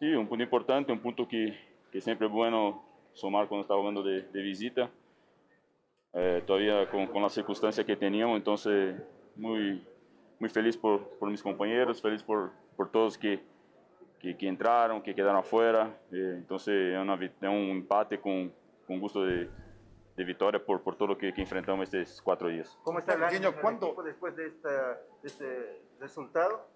[0.00, 1.56] Sí, un punto importante, un punto que,
[1.92, 4.90] que siempre es bueno sumar cuando está jugando de, de visita.
[6.12, 9.00] Eh, todavía con, con, las circunstancias que teníamos, entonces
[9.36, 9.84] muy,
[10.38, 13.40] muy feliz por, por mis compañeros, feliz por, por todos que,
[14.24, 15.94] que, que entraram, que quedaram afuera.
[16.10, 18.50] Eh, então é, uma, é, um empate com,
[18.86, 19.50] com gosto de,
[20.16, 22.78] de vitória por, por todo o que, que, enfrentamos estes quatro dias.
[22.82, 23.94] Como está el ánimo ¿Cuándo?
[24.02, 26.66] depois de, esta, de este resultado?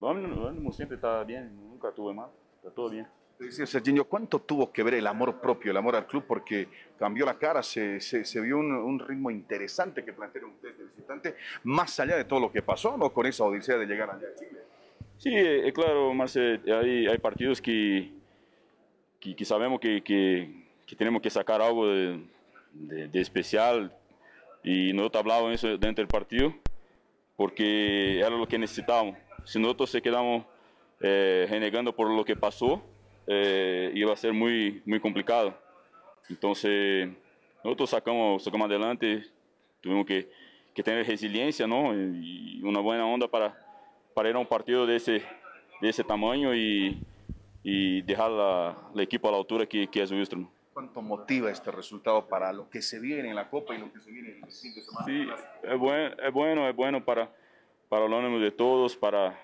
[0.00, 3.06] O ánimo sempre está bem, nunca tuve mal, está todo bem.
[3.38, 6.24] Decía Serginho, ¿cuánto tuvo que ver el amor propio, el amor al club?
[6.26, 6.68] Porque
[6.98, 10.84] cambió la cara, se, se, se vio un, un, ritmo interesante que plantearon ustedes de
[10.84, 13.12] visitante, más allá de todo lo que pasó, ¿no?
[13.12, 14.68] Con esa odisea de llegar allá a Chile.
[15.18, 18.12] Sí, é, claro, Marcelo, hay, partidos que,
[19.20, 23.92] que, sabemos que, que, tenemos que sacar algo de especial
[24.62, 26.54] y nosotros hablábamos eso dentro del partido
[27.38, 29.16] porque era lo que necesitábamos.
[29.44, 30.44] Si nosotros se quedamos
[31.00, 32.82] eh, renegando por lo que pasó,
[33.28, 35.56] eh, iba a ser muy, muy complicado.
[36.28, 37.08] Entonces,
[37.62, 39.24] nosotros sacamos, sacamos adelante,
[39.80, 40.28] tuvimos que,
[40.74, 41.94] que tener resiliencia, ¿no?
[41.94, 43.56] Y una buena onda para,
[44.18, 45.22] para ir a un partido de ese,
[45.80, 47.00] de ese tamaño y,
[47.62, 50.50] y dejar la, equipo a la altura que, que es Wilstermann.
[50.72, 54.00] ¿Cuánto motiva este resultado para lo que se viene en la Copa y lo que
[54.00, 55.06] se viene en el fin de semana?
[55.06, 55.28] Sí,
[55.62, 57.32] es bueno, es bueno, es bueno para,
[57.88, 59.38] para el ánimo de todos, para,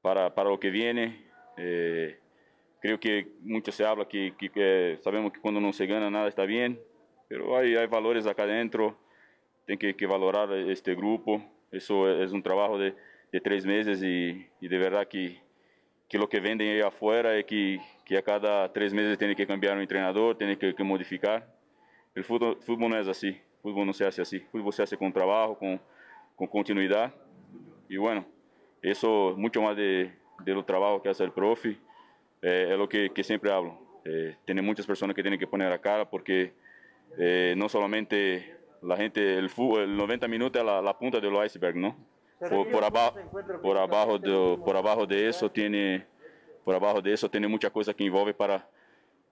[0.00, 1.26] para, para lo que viene.
[1.56, 2.20] Eh,
[2.80, 6.28] creo que mucho se habla que, que, que, sabemos que cuando no se gana nada
[6.28, 6.80] está bien,
[7.26, 8.96] pero hay, hay valores acá adentro,
[9.66, 12.94] tem que, que valorar este grupo, eso es un trabajo de,
[13.32, 15.40] de tres meses y, y, de verdad que,
[16.08, 19.46] que lo que venden ahí afuera es que, que a cada tres meses tiene que
[19.46, 21.46] cambiar un entrenador, tiene que, que modificar.
[22.14, 24.82] El fútbol, fútbol no es así, el fútbol no se hace así, el fútbol se
[24.82, 25.80] hace con trabajo, con,
[26.34, 27.12] con continuidad
[27.88, 28.26] y bueno,
[28.82, 30.12] eso mucho más de,
[30.44, 31.76] de lo trabajo que hace el profe,
[32.42, 33.78] eh, es lo que, que siempre hablo.
[34.04, 36.52] Eh, tiene muchas personas que tienen que poner a cara porque
[37.18, 41.34] eh, no solamente la gente, el, fútbol, el 90 minutos es la, la punta del
[41.44, 41.96] iceberg, ¿no?
[42.38, 43.18] Por, por, abajo,
[43.62, 46.06] por, abajo de, por abajo de eso tiene,
[46.64, 48.68] por abajo de eso tiene mucha cosa que envolve para,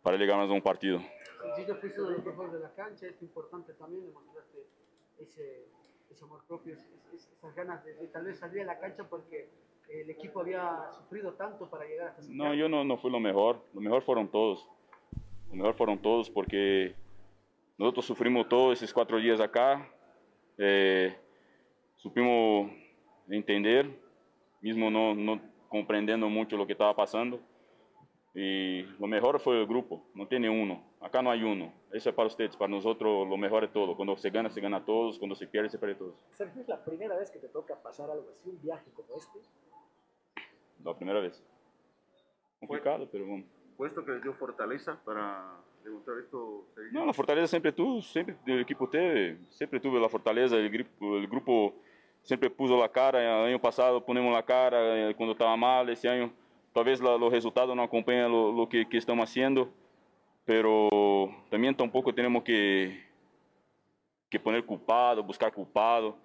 [0.03, 1.01] para llegar a un partido.
[1.55, 4.67] Si yo fuiste el mejor de la cancha, es importante también demostraste
[5.19, 5.67] ese,
[6.11, 6.77] ese amor propio,
[7.15, 9.51] esas ganas de, de tal vez salir a la cancha porque
[9.89, 13.61] el equipo había sufrido tanto para llegar hasta No, yo no, no fui lo mejor.
[13.75, 14.67] Lo mejor fueron todos.
[15.51, 16.95] Lo mejor fueron todos porque
[17.79, 19.89] nosotros sufrimos todos esos cuatro días acá.
[20.59, 21.17] Eh,
[21.97, 22.71] supimos
[23.29, 23.91] entender,
[24.61, 27.41] mismo no, no comprendiendo mucho lo que estaba pasando.
[28.35, 30.83] Y lo mejor fue el grupo, no tiene uno.
[31.01, 31.73] Acá no hay uno.
[31.93, 33.97] Eso es para ustedes, para nosotros lo mejor es todo.
[33.97, 35.19] Cuando se gana, se gana a todos.
[35.19, 36.15] Cuando se pierde, se pierde a todos.
[36.33, 39.39] Sergio, ¿es la primera vez que te toca pasar algo así, un viaje como este?
[40.83, 41.41] La primera vez.
[42.59, 43.45] Complicado, pero bueno.
[43.77, 46.67] ¿Fue esto que les dio fortaleza para demostrar esto?
[46.93, 51.17] No, la fortaleza siempre tuve, siempre el equipo teve, siempre tuve la fortaleza, el grupo,
[51.19, 51.75] el grupo
[52.25, 56.33] siempre puso la cara, el año pasado ponemos la cara cuando estaba mal, ese año
[56.73, 59.71] talvez resultados no acompañan lo, lo que, que, estamos haciendo,
[60.45, 60.89] pero
[61.49, 63.01] también tampoco tenemos que,
[64.29, 66.19] que poner culpado, buscar culpado.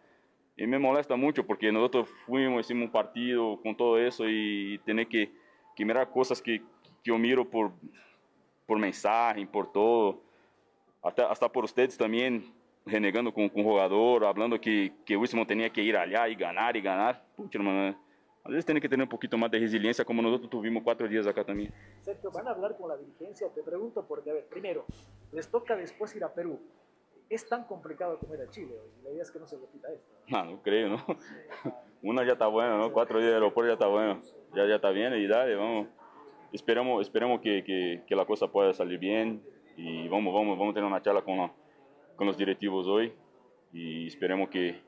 [0.58, 5.08] Y me molesta mucho porque nosotros fuimos, hicimos un partido con todo eso y tener
[5.08, 5.32] que,
[5.76, 7.72] que mirar cosas que, que yo miro por,
[8.66, 10.22] por mensaje, por todo,
[11.02, 12.44] hasta, hasta por ustedes también,
[12.90, 16.36] renegando con, con o jogador, hablando que, que o Wilson tenía que ir allá y
[16.36, 17.24] ganar y ganar.
[17.36, 17.96] Pucha, hermano,
[18.44, 21.28] a veces tiene que tener un poquito más de resiliencia, como nosotros tuvimos cuatro días
[21.28, 21.74] acá también.
[22.02, 23.48] Sergio, ¿van a hablar con la dirigencia?
[23.54, 24.86] Te pregunto porque, a ver, primero,
[25.32, 26.60] les toca después ir a Perú.
[27.30, 28.90] Es tan complicado como era Chile hoy.
[29.04, 30.10] La idea es que no se repita esto.
[30.28, 31.06] No, no creo, ¿no?
[32.02, 32.92] Una ya está buena, ¿no?
[32.92, 34.22] Cuatro días de aeropuerto ya está bueno.
[34.56, 35.88] Ya, ya está bien y dale, vamos.
[36.52, 39.44] Esperamos, esperamos que, que, que la cosa pueda salir bien
[39.78, 41.54] y vamos, vamos, vamos a tener una charla con, la,
[42.20, 43.14] con los directivos hoy
[43.72, 44.82] y esperemos que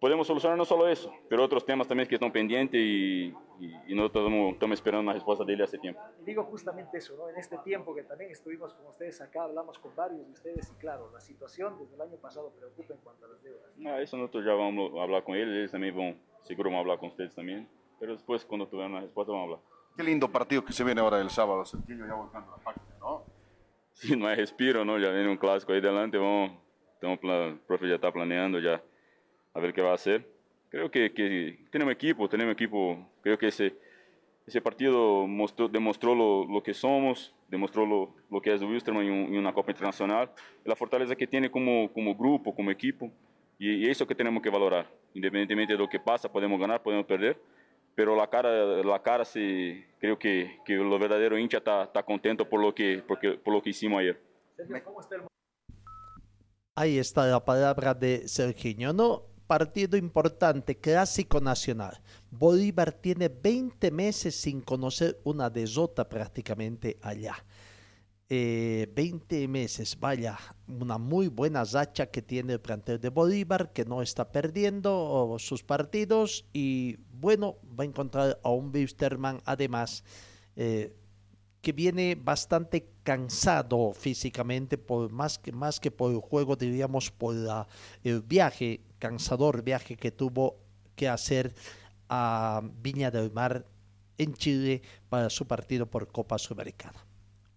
[0.00, 3.94] podemos solucionar no solo eso, pero otros temas también que están pendientes y, y, y
[3.94, 6.00] nosotros estamos, estamos, esperando una respuesta de él hace tiempo.
[6.20, 7.28] Y digo justamente eso, ¿no?
[7.28, 10.80] En este tiempo que también estuvimos con ustedes acá, hablamos con varios de ustedes y
[10.80, 13.70] claro, la situación desde el año pasado preocupa en cuanto a las deudas.
[13.76, 16.80] No, eso nosotros ya vamos a hablar con ellos, ellos también van, seguro van a
[16.80, 17.68] hablar con ustedes también,
[18.00, 19.80] pero después cuando tuvieran una respuesta vamos a hablar.
[19.96, 22.86] Qué lindo partido que se viene ahora el sábado, Santillo ya volcando la página,
[24.04, 24.08] ¿no?
[24.08, 24.98] Sí, no hay respiro, ¿no?
[24.98, 26.52] Ya viene un clásico ahí delante, vamos,
[26.94, 28.82] estamos, el profe ya está planeando ya
[29.52, 30.26] a ver qué va a hacer.
[30.70, 33.74] Creo que, que tenemos equipo, tenemos equipo, creo que ese,
[34.46, 39.36] ese partido mostró, demostró lo, lo, que somos, demostró lo, lo que es Wilstermann en,
[39.36, 40.30] una Copa Internacional,
[40.64, 43.10] la fortaleza que tiene como, como grupo, como equipo,
[43.58, 44.86] y, y eso que tenemos que valorar.
[45.12, 47.36] Independientemente de lo que pasa, podemos ganar, podemos perder,
[48.00, 52.48] pero la cara, la cara sí, creo que, que el verdadero hincha está, está contento
[52.48, 54.18] por lo, que, porque, por lo que hicimos ayer.
[54.56, 55.22] Sergio, ¿cómo está el...
[56.76, 58.94] Ahí está la palabra de Serginho.
[58.94, 62.00] No, partido importante, clásico nacional.
[62.30, 67.44] Bolívar tiene 20 meses sin conocer una derrota prácticamente allá.
[68.32, 70.38] Eh, 20 meses, vaya,
[70.68, 75.64] una muy buena racha que tiene el plantel de Bolívar, que no está perdiendo sus
[75.64, 80.04] partidos y bueno, va a encontrar a un Wisterman además
[80.54, 80.94] eh,
[81.60, 87.34] que viene bastante cansado físicamente, por más que, más que por el juego, diríamos por
[87.34, 87.66] la,
[88.04, 90.56] el viaje, cansador viaje que tuvo
[90.94, 91.52] que hacer
[92.08, 93.66] a Viña del Mar
[94.18, 97.09] en Chile para su partido por Copa Sudamericana.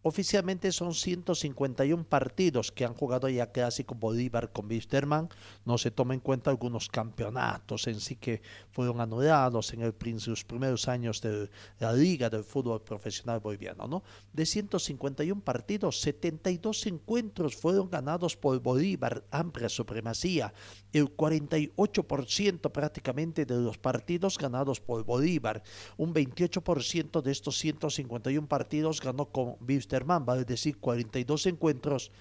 [0.06, 5.30] Oficialmente son 151 partidos que han jugado ya Clásico Bolívar con Wisterman.
[5.64, 8.42] No se toma en cuenta algunos campeonatos en sí que
[8.72, 11.50] fueron anulados en el, sus primeros años de
[11.80, 13.88] la Liga del Fútbol Profesional Boliviano.
[13.88, 14.04] ¿no?
[14.34, 20.54] De 151 partidos, 72 encuentros fueron ganados por Bolívar, amplia supremacía.
[20.92, 25.64] El 48% prácticamente de los partidos ganados por Bolívar.
[25.96, 32.12] Un 28% de estos 151 partidos ganó con Wisterman, vale decir 42 encuentros.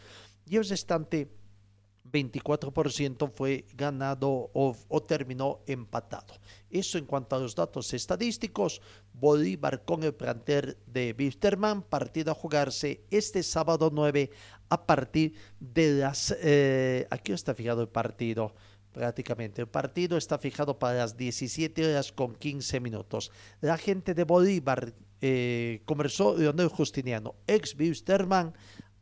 [0.46, 1.30] Y el restante
[2.12, 6.34] 24% fue ganado o, terminó empatado.
[6.70, 8.82] Eso en cuanto a los datos estadísticos.
[9.12, 14.30] Bolívar con el plantel de Wisterman, partido a jugarse este sábado 9
[14.68, 16.34] a partir de las...
[16.40, 18.54] Eh, aquí está fijado el partido
[18.92, 19.62] prácticamente.
[19.62, 23.32] El partido está fijado para las 17 horas con 15 minutos.
[23.60, 24.92] La gente de Bolívar
[25.22, 28.52] eh, conversó Leonel Justiniano, ex Wisterman,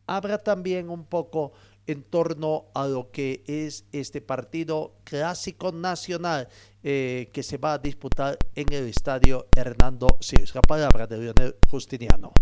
[0.06, 1.52] habla también un poco
[1.86, 6.48] en torno a lo que es este partido clásico nacional
[6.84, 10.54] eh, que se va a disputar en el estadio Hernando Siles.
[10.54, 12.32] La palabra de Leonel Justiniano.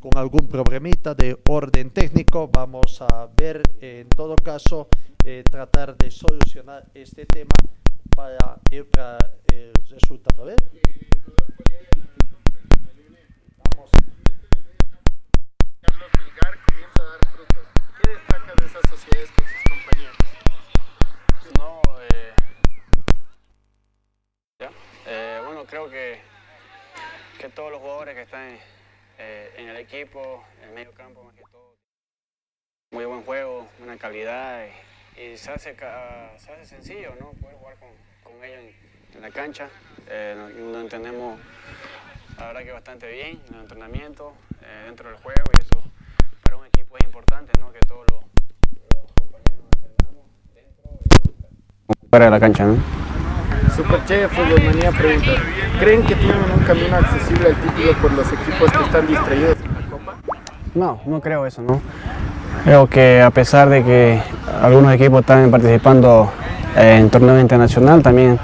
[0.00, 4.88] Con algún problemita de orden técnico, vamos a ver en todo caso
[5.24, 7.54] eh, tratar de solucionar este tema
[8.14, 10.44] para, el resultado.
[10.44, 10.56] ¿ver?
[13.56, 13.90] Vamos.
[15.80, 17.66] Carlos Melgar comienza a dar frutos.
[18.02, 20.16] ¿Qué destaca de esas sociedades con sus compañeros?
[21.56, 22.34] No, eh,
[24.60, 24.70] ¿ya?
[25.06, 26.20] Eh, bueno, creo que,
[27.38, 28.56] que todos los jugadores que están
[29.18, 31.76] eh, en el equipo, en el medio campo más que todo,
[32.92, 34.66] muy buen juego, buena calidad
[35.16, 37.32] y, se, hace, se hace sencillo ¿no?
[37.32, 37.88] poder jugar con,
[38.22, 38.74] con ellos
[39.14, 39.68] en, la cancha.
[40.08, 40.34] Eh,
[40.80, 41.38] entendemos
[42.38, 45.82] la verdad que bastante bien en el entrenamiento, eh, dentro del juego y eso
[46.42, 47.72] para un equipo es importante, ¿no?
[47.72, 50.90] que todos los, los compañeros entendamos dentro
[52.04, 52.64] y fuera de la cancha.
[52.64, 53.03] ¿no?
[53.74, 55.32] Superchef Manía pregunta,
[55.78, 59.74] ¿creen que tienen un camino accesible al título por los equipos que están distraídos en
[59.74, 60.14] la Copa?
[60.74, 61.80] No, no creo eso, ¿no?
[62.64, 64.22] Creo que a pesar de que
[64.62, 66.32] algunos equipos están participando
[66.76, 68.38] en torneo internacional, también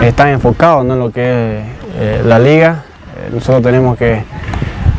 [0.00, 1.66] están enfocados en lo que es
[1.98, 2.84] eh, la liga
[3.32, 4.22] nosotros tenemos que,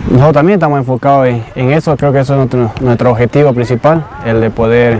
[0.09, 4.49] nosotros también estamos enfocados en, eso, creo que eso es nuestro, objetivo principal, el de
[4.49, 4.99] poder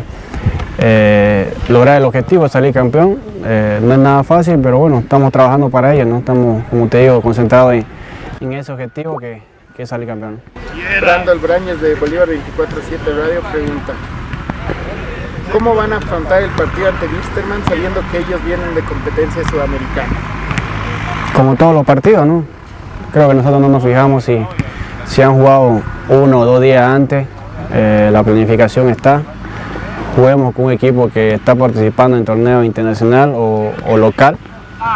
[0.78, 3.18] eh, lograr el objetivo de salir campeón.
[3.50, 6.18] Eh, no es nada fácil, pero bueno, estamos trabajando para ello, ¿no?
[6.18, 7.76] estamos, como te digo, concentrados
[8.42, 9.42] en, ese objetivo que,
[9.78, 10.42] es salir campeón.
[11.00, 12.38] Brando Brañez de Bolívar 24-7
[13.06, 13.94] Radio pregunta,
[15.54, 20.14] ¿cómo van a afrontar el partido ante Wisterman sabiendo que ellos vienen de competencia sudamericana?
[21.34, 22.44] Como todos los partidos, ¿no?
[23.14, 24.46] creo que nosotros no nos fijamos si,
[25.06, 27.26] si han jugado uno o dos días antes,
[27.74, 29.22] eh, la planificación está.
[30.18, 34.36] Juguemos con un equipo que está participando en torneo internacional o, local.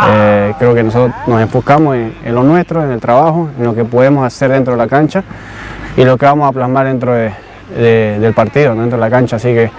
[0.10, 3.86] Eh, creo que nosotros nos enfocamos en, lo nuestro, en el trabajo, en lo que
[3.86, 5.24] podemos hacer dentro de la cancha
[5.96, 9.36] y lo que vamos a plasmar dentro del partido, dentro de la cancha.
[9.36, 9.70] Así que,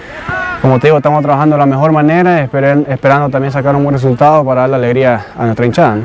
[0.61, 4.45] como te digo, estamos trabajando de la mejor manera, esperando también sacar un buen resultado
[4.45, 5.97] para darle alegría a nuestra hinchada.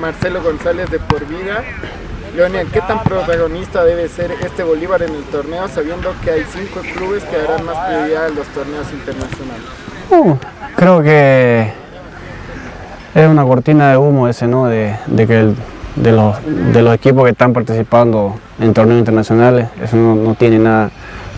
[0.00, 1.62] Marcelo González de Por Vida.
[2.38, 6.82] Leonia, ¿qué tan protagonista debe ser este Bolívar en el torneo sabiendo que hay cinco
[6.96, 9.64] clubes que darán más prioridad a los torneos internacionales?
[10.08, 10.36] Uh,
[10.76, 11.72] creo que
[13.12, 14.66] es una cortina de humo ese, ¿no?
[14.66, 15.52] De, que
[15.96, 20.92] de, los, equipos que están participando en torneos internacionales, eso no, tiene nada,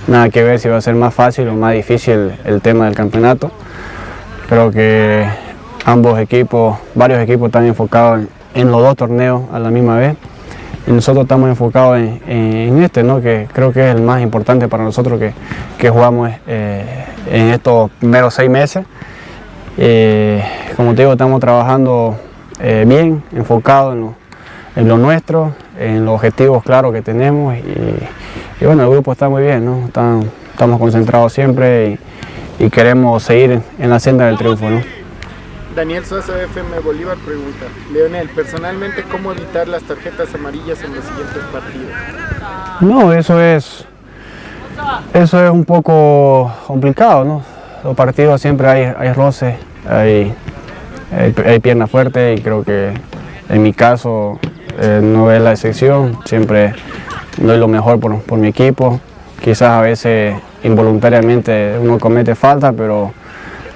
[0.06, 2.94] nada que ver si va a ser más fácil o más difícil el tema del
[2.94, 3.50] campeonato.
[4.50, 5.26] Creo que
[5.86, 10.14] ambos equipos, varios equipos están enfocados en, en los dos torneos a la misma vez.
[10.86, 13.20] Nosotros estamos enfocados en, este, ¿no?
[13.20, 15.20] que creo que es el más importante para nosotros
[15.78, 18.84] que, jugamos eh, en estos primeros seis meses.
[19.76, 20.42] Eh,
[20.76, 22.16] como te digo, estamos trabajando
[22.60, 23.94] eh, bien, enfocados
[24.74, 27.56] en lo, nuestro, en los objetivos claros que tenemos.
[27.56, 29.86] Y, bueno, el grupo está muy bien, ¿no?
[29.86, 31.98] estamos concentrados siempre
[32.58, 34.68] y, y, queremos seguir en la senda del triunfo.
[34.68, 34.99] ¿no?
[35.74, 41.42] Daniel Sosa FM Bolívar pregunta, Leonel, personalmente, ¿cómo evitar las tarjetas amarillas en los siguientes
[41.52, 41.90] partidos?
[42.80, 43.84] No, eso es,
[45.14, 47.42] eso es un poco complicado, ¿no?
[47.84, 49.54] Los partidos siempre hay, hay roces,
[49.88, 50.34] hay,
[51.46, 52.92] hay, pierna fuerte y creo que
[53.48, 54.40] en mi caso
[54.80, 56.74] eh, no es la excepción, siempre
[57.36, 59.00] doy lo mejor por, por mi equipo,
[59.42, 63.12] quizás a veces involuntariamente uno comete falta, pero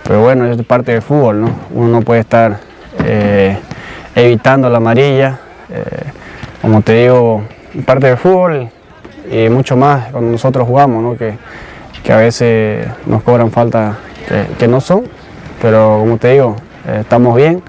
[0.04, 1.50] pero bueno, es parte del fútbol, ¿no?
[1.70, 2.60] Uno no puede estar
[3.04, 3.58] eh,
[4.14, 5.40] evitando la amarilla.
[5.70, 5.82] Eh,
[6.60, 7.42] como te digo,
[7.84, 8.68] parte del fútbol
[9.30, 11.16] y mucho más cuando nosotros jugamos, ¿no?
[11.16, 11.36] que,
[12.02, 13.98] que a veces nos cobran falta
[14.28, 15.04] que, que no son,
[15.60, 17.62] pero como te digo, eh, estamos bien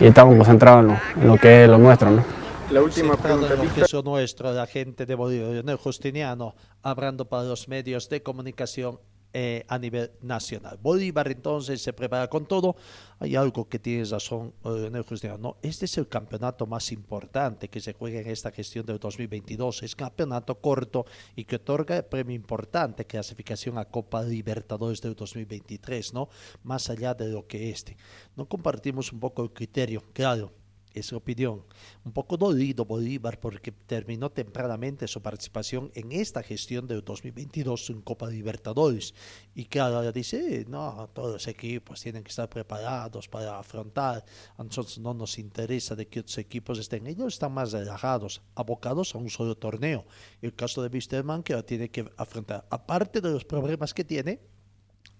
[0.00, 2.10] y estamos concentrados en lo, en lo que es lo nuestro.
[2.10, 2.24] ¿no?
[2.70, 7.26] La última pregunta, en lo que lo nuestro, la gente de Bolivia, Leonel Justiniano, hablando
[7.26, 8.98] para los medios de comunicación
[9.32, 10.78] eh, a nivel nacional.
[10.80, 12.76] Bolívar entonces se prepara con todo.
[13.18, 15.42] Hay algo que tienes razón, eh, Leonel Justiniano.
[15.42, 19.82] No, este es el campeonato más importante que se juega en esta gestión del 2022.
[19.82, 26.28] Es campeonato corto y que otorga premio importante, clasificación a Copa Libertadores del 2023, ¿no?
[26.62, 27.96] Más allá de lo que este.
[28.36, 30.65] No compartimos un poco el criterio, claro
[30.96, 31.62] es su opinión.
[32.04, 38.00] Un poco dolido Bolívar porque terminó tempranamente su participación en esta gestión del 2022 en
[38.02, 39.14] Copa Libertadores.
[39.54, 44.24] Y claro, ahora dice, "Eh, no, todos los equipos tienen que estar preparados para afrontar.
[44.56, 47.06] A nosotros no nos interesa de que otros equipos estén.
[47.06, 50.06] Ellos están más relajados, abocados a un solo torneo.
[50.40, 54.40] El caso de Wisterman que ahora tiene que afrontar, aparte de los problemas que tiene,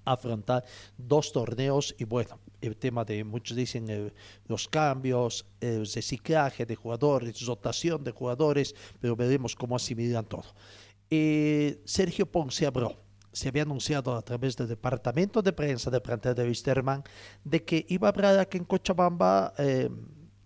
[0.07, 0.65] afrontar
[0.97, 4.13] dos torneos y bueno, el tema de muchos dicen eh,
[4.47, 10.47] los cambios, el reciclaje de jugadores, rotación de jugadores, pero veremos cómo asimilan todo.
[11.11, 12.97] Eh, Sergio Ponce habló,
[13.33, 17.05] se había anunciado a través del departamento de prensa del plantel de Wisterman
[17.45, 19.91] de que iba a hablar aquí en Cochabamba, eh,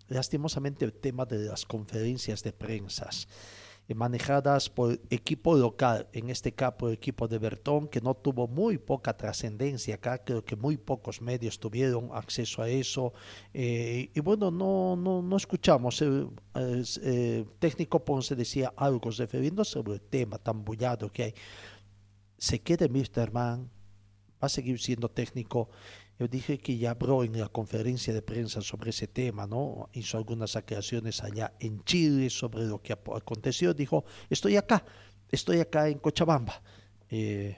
[0.08, 3.59] lastimosamente el tema de las conferencias de prensas eh,
[3.94, 8.78] manejadas por equipo local, en este caso el equipo de Bertón, que no tuvo muy
[8.78, 13.12] poca trascendencia acá, creo que muy pocos medios tuvieron acceso a eso,
[13.54, 19.72] eh, y bueno, no, no, no escuchamos, el, el, el técnico Ponce decía algo refiriéndose
[19.72, 21.34] sobre el tema tan bullado que hay,
[22.38, 23.70] se queda Misterman,
[24.42, 25.68] va a seguir siendo técnico,
[26.20, 29.88] yo dije que ya habló en la conferencia de prensa sobre ese tema, ¿no?
[29.94, 33.72] Hizo algunas aclaraciones allá en Chile sobre lo que aconteció.
[33.72, 34.84] Dijo, estoy acá,
[35.30, 36.60] estoy acá en Cochabamba.
[37.08, 37.56] Eh,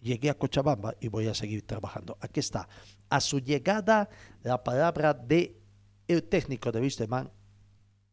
[0.00, 2.18] llegué a Cochabamba y voy a seguir trabajando.
[2.20, 2.68] Aquí está.
[3.08, 4.08] A su llegada,
[4.42, 5.62] la palabra de
[6.08, 7.30] el técnico de Wisterman,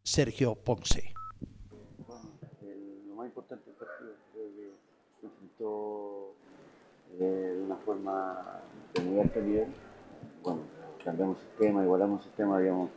[0.04, 1.12] Sergio Ponce.
[3.08, 6.36] lo más importante del partido creo que se enfrentó
[7.18, 7.24] eh,
[7.56, 8.62] de una forma
[8.98, 9.68] muy alto nivel.
[10.42, 10.60] Bueno,
[11.04, 12.90] cambiamos sistema, igualamos sistema, habíamos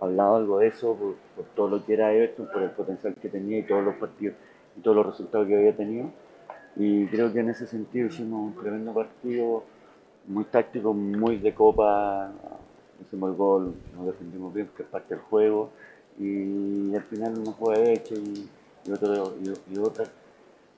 [0.00, 3.58] hablado algo de eso por, todo lo que era Everton, por el potencial que tenía
[3.58, 4.36] y todos los partidos
[4.76, 6.10] y todos los resultados que había tenido.
[6.76, 9.64] Y creo que en ese sentido hicimos un tremendo partido,
[10.26, 12.32] muy táctico, muy de copa.
[13.00, 15.70] Hicimos el gol, nos defendimos bien, que es parte del juego.
[16.18, 18.48] Y al final una jugada hecha y,
[18.86, 20.04] y, otro, y, y otra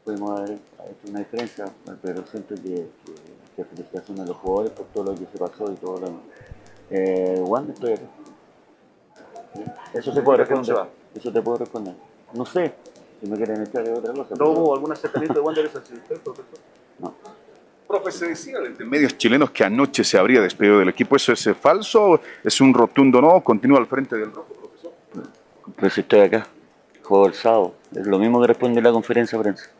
[0.06, 1.64] pudimos haber hecho una diferencia,
[2.00, 3.12] pero siento que, que,
[3.56, 6.22] que felicitaciones a los jugadores por todo lo que se pasó y todo lo demás.
[6.90, 8.04] Eh, Juan, estoy acá.
[9.92, 10.92] Eso te puedo ¿Para qué no responder.
[11.12, 11.94] Eso te puedo responder.
[12.34, 12.72] No sé
[13.20, 14.36] si me quieren echar de otra cosa.
[14.38, 16.58] ¿No hubo algún acercamiento de Wander hacia usted, profesor?
[17.88, 21.16] Profe, se decía desde medios chilenos que anoche se habría despedido del equipo.
[21.16, 22.20] ¿Eso es eh, falso?
[22.44, 23.42] ¿Es un rotundo no?
[23.42, 25.92] ¿Continúa al frente del rojo, profesor?
[25.92, 26.46] Si estoy acá,
[27.02, 27.74] juego el sábado.
[27.92, 29.70] Es lo mismo que responde la conferencia de prensa.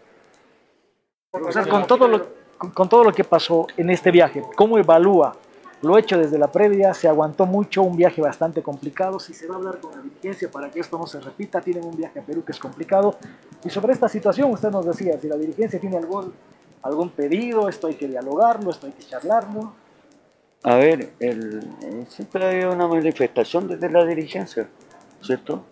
[1.39, 2.27] Profesor, con todo, lo,
[2.57, 5.37] con, todo lo que pasó en este viaje, ¿cómo evalúa
[5.83, 6.95] lo hecho desde la previa?
[6.95, 9.21] Se aguantó mucho, un viaje bastante complicado.
[9.21, 11.85] Si se va a hablar con la dirigencia para que esto no se repita, tienen
[11.85, 13.17] un viaje a Perú que es complicado.
[13.65, 16.33] Y sobre esta situación, usted nos decía, si la dirigencia tiene algún,
[16.83, 19.73] algún pedido, esto hay que dialogarlo, esto hay que charlarlo.
[20.63, 24.67] A ver, el, eh, siempre ha habido una manifestación desde la dirigencia,
[25.23, 25.63] ¿cierto?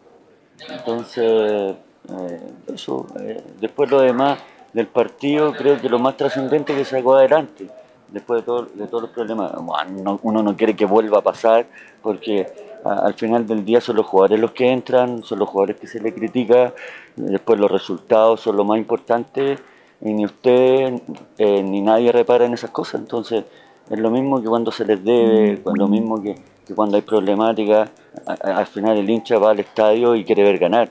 [0.68, 1.76] Entonces,
[2.08, 2.40] eh,
[2.72, 4.38] eso, eh, después lo demás
[4.74, 7.68] del partido, creo que lo más trascendente que sacó adelante,
[8.08, 11.22] después de, todo, de todos los problemas, bueno, no- uno no quiere que vuelva a
[11.22, 11.64] pasar,
[12.02, 12.46] porque
[12.84, 15.86] a- al final del día son los jugadores los que entran, son los jugadores que
[15.86, 16.74] se les critica,
[17.16, 19.58] después los resultados son lo más importante,
[20.00, 21.00] y ni usted
[21.38, 23.44] eh, ni nadie repara en esas cosas, entonces
[23.88, 26.34] es lo mismo que cuando se les debe, es lo mismo que,
[26.66, 27.88] que cuando hay problemática,
[28.26, 30.90] a- a- al final el hincha va al estadio y quiere ver ganar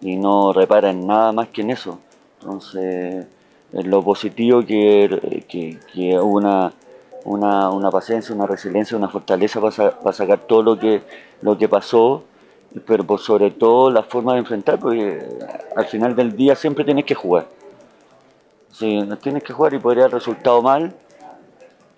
[0.00, 2.00] y no repara en nada más que en eso.
[2.40, 3.26] Entonces,
[3.72, 6.72] es lo positivo que, que, que una,
[7.24, 11.02] una, una paciencia, una resiliencia, una fortaleza para, para sacar todo lo que,
[11.42, 12.24] lo que pasó,
[12.86, 15.22] pero por sobre todo la forma de enfrentar, porque
[15.76, 17.46] al final del día siempre tienes que jugar.
[18.72, 20.94] Sí, tienes que jugar y podría haber resultado mal,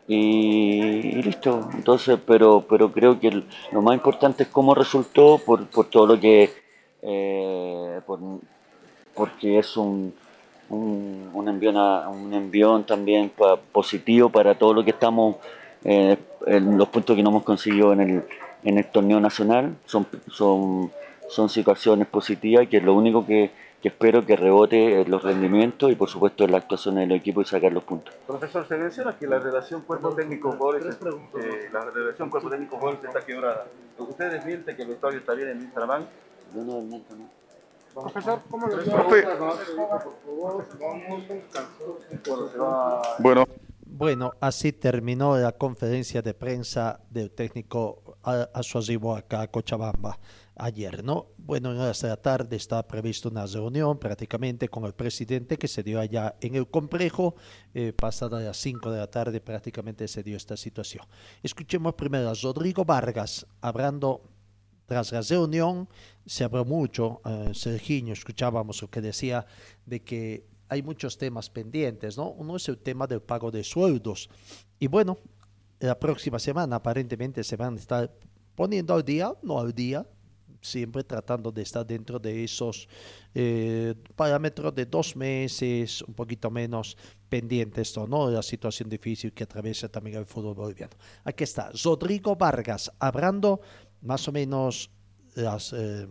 [0.09, 1.69] y, listo.
[1.75, 6.21] Entonces, pero, pero creo que lo más importante es cómo resultó por, por todo lo
[6.21, 6.53] que,
[7.03, 8.19] eh, por-
[9.15, 10.15] porque es un,
[10.73, 15.37] un, un envión, a- un envión también pa- positivo para todo lo que estamos,
[15.85, 16.17] eh,
[16.47, 18.23] en los puntos que no hemos conseguido en el,
[18.65, 19.77] en el torneo nacional.
[19.87, 20.91] Son, son,
[21.29, 23.51] son situaciones positivas que lo único que,
[23.83, 27.73] que espero que rebote los rendimientos y por supuesto la actuación del equipo y sacar
[27.73, 28.15] los puntos.
[28.27, 33.05] Profesor, se menciona que la relación cuerpo técnico jugadores eh, la relación cuerpo técnico jugadores
[33.05, 33.67] está quebrada.
[33.99, 36.05] ¿Usted desmiente que el vestuario está bien en Instagram?
[36.55, 37.42] No, no desmiento, no.
[37.95, 39.25] Profesor, ¿cómo lo Profe.
[43.19, 43.47] Bueno.
[43.95, 49.49] Bueno, así terminó la conferencia de prensa del técnico a, a su arribo acá a
[49.49, 50.19] Cochabamba
[50.57, 51.27] ayer, ¿no?
[51.39, 55.69] Bueno, en horas de la tarde está prevista una reunión prácticamente con el presidente que
[55.69, 57.35] se dio allá en el complejo.
[57.75, 61.05] Eh, pasada las 5 de la tarde prácticamente se dio esta situación.
[61.43, 64.23] Escuchemos primero a Rodrigo Vargas hablando
[64.87, 65.89] tras la reunión.
[66.27, 69.47] Se habló mucho, eh, Serginho, escuchábamos lo que decía
[69.87, 72.31] de que hay muchos temas pendientes, ¿no?
[72.31, 74.31] Uno es el tema del pago de sueldos.
[74.79, 75.19] Y bueno,
[75.81, 78.11] la próxima semana aparentemente se van a estar
[78.55, 80.07] poniendo al día, no al día,
[80.63, 82.89] siempre tratando de estar dentro de esos
[83.35, 86.97] eh, parámetros de dos meses, un poquito menos
[87.29, 88.31] pendientes, ¿no?
[88.31, 90.93] La situación difícil que atraviesa también el fútbol boliviano.
[91.25, 93.61] Aquí está Rodrigo Vargas hablando
[94.03, 94.91] más o menos
[95.35, 96.07] las, eh,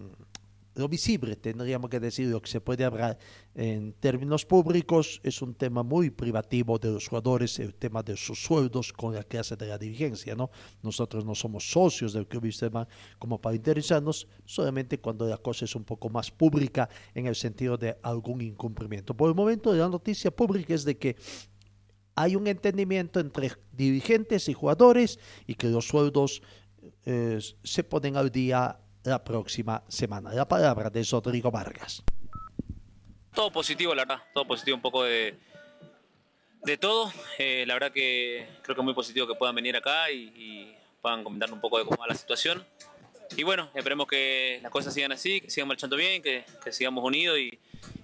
[0.76, 3.18] lo visible, tendríamos que decir, lo que se puede hablar
[3.56, 8.42] en términos públicos, es un tema muy privativo de los jugadores, el tema de sus
[8.42, 10.50] sueldos con la clase de la dirigencia, ¿no?
[10.82, 12.88] Nosotros no somos socios del club sistema
[13.20, 17.78] como para interesarnos, solamente cuando la cosa es un poco más pública en el sentido
[17.78, 19.14] de algún incumplimiento.
[19.14, 21.18] Por el momento, la noticia pública es de que
[22.16, 26.42] hay un entendimiento entre dirigentes y jugadores y que los sueldos
[27.06, 30.34] eh, se ponen al día la próxima semana.
[30.34, 32.04] La palabra de Rodrigo Vargas.
[33.34, 35.40] Todo positivo, la verdad, todo positivo, un poco de,
[36.64, 37.12] de todo.
[37.38, 40.78] Eh, la verdad que creo que es muy positivo que puedan venir acá y, y
[41.02, 42.66] puedan comentar un poco de cómo va la situación.
[43.38, 47.02] Y bueno, esperemos que las cosas sigan así, que sigan marchando bien, que, que sigamos
[47.06, 47.58] unidos y,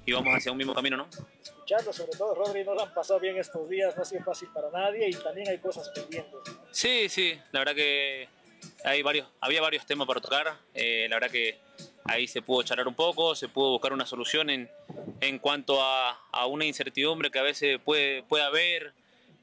[0.06, 1.10] y vamos hacia un mismo camino, ¿no?
[1.44, 4.48] Escuchando sobre todo, Rodri, no lo han pasado bien estos días, no ha sido fácil
[4.54, 6.40] para nadie y también hay cosas pendientes.
[6.72, 8.30] Sí, sí, la verdad que
[8.84, 10.58] hay varios, había varios temas para tocar.
[10.74, 11.58] eh, la verdad que
[12.06, 14.70] ahí se pudo charlar un poco, se pudo buscar una solución en,
[15.20, 18.94] en cuanto a, a una incertidumbre que a veces puede, puede haber,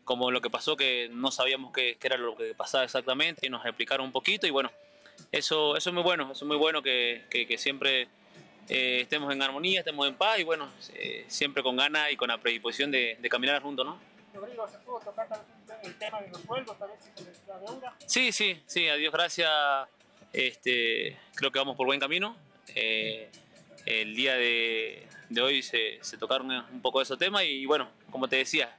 [0.04, 3.64] como lo que pasó, que no sabíamos qué, era lo que pasaba exactamente y nos
[3.66, 4.46] explicaron un poquito.
[4.46, 4.70] Y bueno,
[5.30, 8.08] eso, eso es muy bueno, eso es muy bueno que, que, que siempre
[8.68, 12.28] eh, estemos en armonía, estemos en paz y bueno, eh, siempre con ganas y con
[12.28, 14.13] la predisposición de, de caminar juntos, ¿no?
[14.34, 15.28] Rodrigo, ¿se pudo tocar
[15.82, 16.98] el tema de los sueldos, tal vez
[17.46, 17.96] la deuda?
[18.06, 19.50] Sí, sí, sí, a Dios gracias.
[20.32, 22.36] Este, creo que vamos por buen camino.
[22.74, 23.30] Eh,
[23.86, 27.88] el día de, de hoy se, se tocaron un poco de esos temas y bueno,
[28.10, 28.74] como te decía,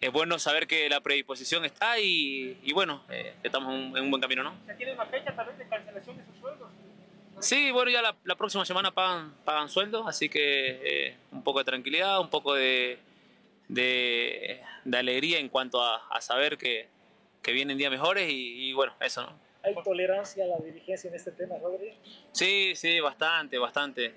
[0.00, 4.04] es bueno saber que la predisposición está y, y bueno, eh, estamos en un, en
[4.04, 4.54] un buen camino, ¿no?
[4.66, 6.70] ¿Se tiene una fecha tal vez de cancelación de sus sueldos?
[7.40, 11.60] Sí, bueno, ya la, la próxima semana pagan, pagan sueldo, así que eh, un poco
[11.60, 12.98] de tranquilidad, un poco de,
[13.68, 16.88] de, de alegría en cuanto a, a saber que,
[17.42, 19.46] que vienen días mejores y, y bueno, eso, ¿no?
[19.62, 21.92] ¿Hay tolerancia a la dirigencia en este tema, Rodri?
[22.30, 24.14] Sí, sí, bastante, bastante.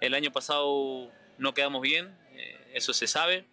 [0.00, 3.44] El año pasado no quedamos bien, eh, eso se sabe.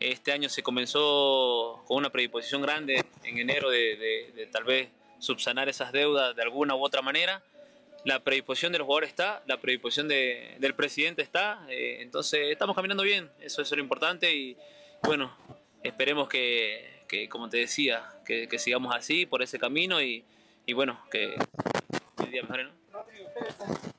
[0.00, 4.88] Este año se comenzó con una predisposición grande en enero de, de- de tal vez
[5.18, 7.42] subsanar esas deudas de alguna u otra manera.
[8.04, 12.74] La predisposición de los jugadores está, la predisposición de- del presidente está, eh, entonces estamos
[12.74, 14.56] caminando bien, eso es lo importante y
[15.04, 15.36] bueno,
[15.84, 20.24] esperemos que, que, como te decía, que, sigamos así por ese camino y,
[20.66, 21.34] y bueno, que
[22.24, 23.91] el día mejore, ¿no?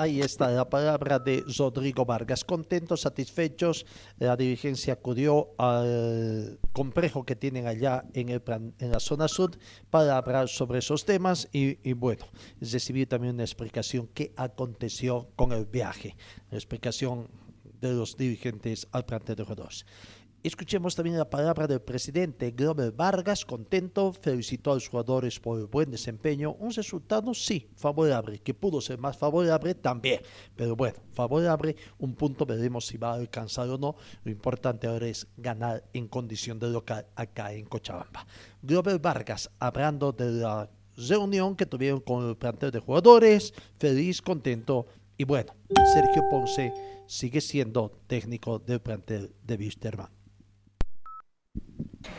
[0.00, 2.44] Ahí está la palabra de Rodrigo Vargas.
[2.44, 3.84] Contentos, satisfechos,
[4.20, 9.58] la dirigencia acudió al complejo que tienen allá en, el plan- en la zona sur
[9.90, 12.24] para hablar sobre esos temas y, bueno,
[12.60, 16.16] recibir también una explicación qué aconteció con el viaje,
[16.52, 17.26] la explicación
[17.80, 19.84] de los dirigentes al plantel de jugadores.
[20.44, 25.66] Escuchemos también la palabra del presidente Glover Vargas, contento, felicitó a los jugadores por el
[25.66, 26.52] buen desempeño.
[26.60, 30.20] Un resultado, sí, favorable, que pudo ser más favorable también.
[30.54, 33.96] Pero bueno, favorable, un punto, veremos si va a alcanzar o no.
[34.22, 38.24] Lo importante ahora es ganar en condición de local acá en Cochabamba.
[38.62, 44.86] Glover Vargas, hablando de la reunión que tuvieron con el plantel de jugadores, feliz, contento.
[45.16, 45.52] Y bueno,
[45.92, 46.72] Sergio Ponce
[47.08, 50.17] sigue siendo técnico del plantel de Wisterman.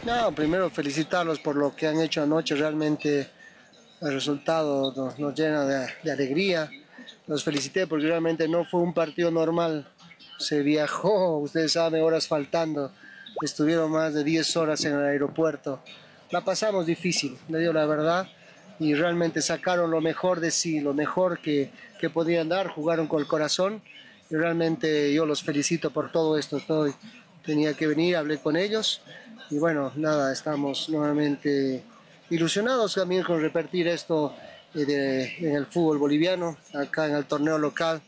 [0.05, 2.55] No, primero felicitarlos por lo que han hecho anoche.
[2.55, 3.29] Realmente
[4.01, 6.69] el resultado nos, nos llena de, de alegría.
[7.27, 9.87] Los felicité porque realmente no fue un partido normal.
[10.37, 12.91] Se viajó, ustedes saben, horas faltando.
[13.41, 15.81] Estuvieron más de 10 horas en el aeropuerto.
[16.31, 18.27] La pasamos difícil, le digo la verdad.
[18.79, 21.69] y realmente sacaron lo mejor de sí, lo mejor que,
[21.99, 23.81] que podían dar, jugaron con el corazón
[24.29, 26.57] y realmente yo los felicito por todo esto.
[26.57, 26.93] Estoy,
[27.43, 29.01] tenía que venir, hablé con ellos
[29.49, 31.83] y bueno, nada, estamos nuevamente
[32.29, 34.33] ilusionados también con repetir esto
[34.75, 38.01] eh, de- en el fútbol boliviano, acá en el torneo local.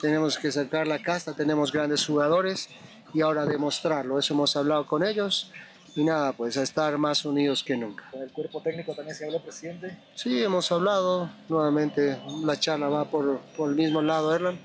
[0.00, 2.68] Tenemos que sacar la casta, tenemos grandes jugadores
[3.14, 4.18] y ahora demostrarlo.
[4.18, 5.52] Eso hemos hablado con ellos
[5.94, 8.04] y nada, pues a estar más unidos que nunca.
[8.14, 9.96] El cuerpo técnico también se habló, presidente.
[10.14, 14.58] Sí, hemos hablado, nuevamente la charla va por, por el mismo lado, Erlan.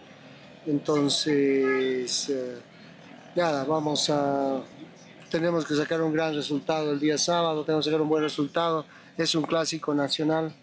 [0.65, 2.57] Entonces, eh,
[3.35, 4.61] nada, vamos a,
[5.35, 8.85] tenemos que sacar un gran resultado el día sábado, tenemos que sacar un buen resultado.
[9.17, 10.55] Es un clásico nacional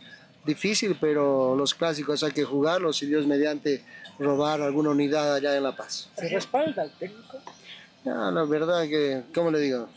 [0.46, 3.84] difícil, pero los clásicos hay que jugarlos y Dios mediante
[4.18, 6.08] robar alguna unidad allá en La Paz.
[6.16, 7.36] ¿Se respalda al técnico?
[8.06, 9.90] No, la verdad que, ¿cómo le digo?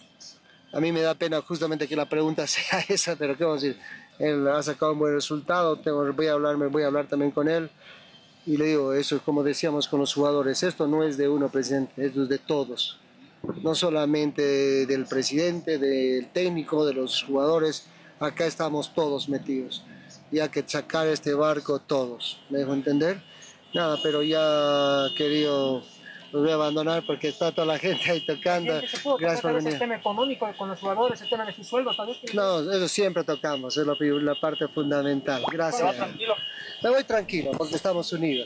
[0.73, 3.67] A mí me da pena justamente que la pregunta sea esa, pero ¿qué vamos a
[3.67, 3.81] decir?
[4.19, 7.31] Él ha sacado un buen resultado, tengo, voy, a hablar, me voy a hablar también
[7.31, 7.69] con él.
[8.45, 11.47] Y le digo, eso es como decíamos con los jugadores, esto no es de uno,
[11.47, 12.99] presidente, esto es de todos.
[13.61, 17.87] No solamente del presidente, del técnico, de los jugadores,
[18.19, 19.83] acá estamos todos metidos.
[20.31, 23.21] Y hay que sacar este barco todos, ¿me dejo entender?
[23.73, 25.83] Nada, pero ya querido,
[26.31, 28.71] los voy a abandonar porque está toda la gente ahí tocando.
[28.71, 29.79] Presidente, ¿Se pudo Gracias por venir.
[29.79, 31.95] tema económico con los jugadores, el tema de sus sueldos?
[31.97, 35.43] Tal vez que- No, eso siempre tocamos, es la, parte fundamental.
[35.51, 35.95] Gracias.
[36.83, 38.45] Me voy tranquilo porque estamos unidos.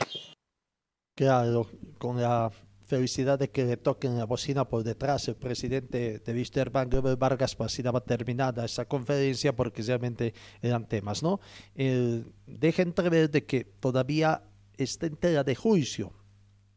[1.16, 2.50] Claro, con la
[2.90, 7.72] felicidad que le toquen la bocina por detrás el presidente de Wisterman, Goebel Vargas, pues
[7.72, 11.40] así daba terminada esa conferencia porque realmente eran temas, ¿no?
[11.76, 14.42] Eh, deja entrever de que todavía
[14.76, 16.14] está en tela de juicio.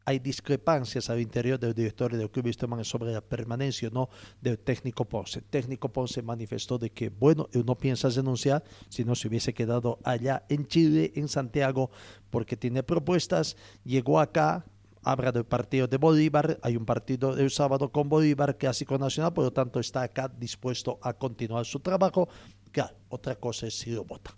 [0.04, 4.10] Hay discrepancias al interior del directorio del Club Wisterman sobre la permanencia o no
[4.40, 5.38] del técnico Ponce.
[5.38, 9.54] El técnico Ponce manifestó de que, bueno, él no piensa renunciar, si no se hubiese
[9.54, 11.90] quedado allá en Chile, en Santiago,
[12.30, 13.56] porque tiene propuestas.
[13.84, 14.66] Llegó acá,
[15.02, 19.44] habla del partido de Bolívar, hay un partido el sábado con Bolívar, clásico nacional, por
[19.44, 22.28] lo tanto está acá dispuesto a continuar su trabajo.
[22.70, 24.34] Claro, otra cosa es si lo votan.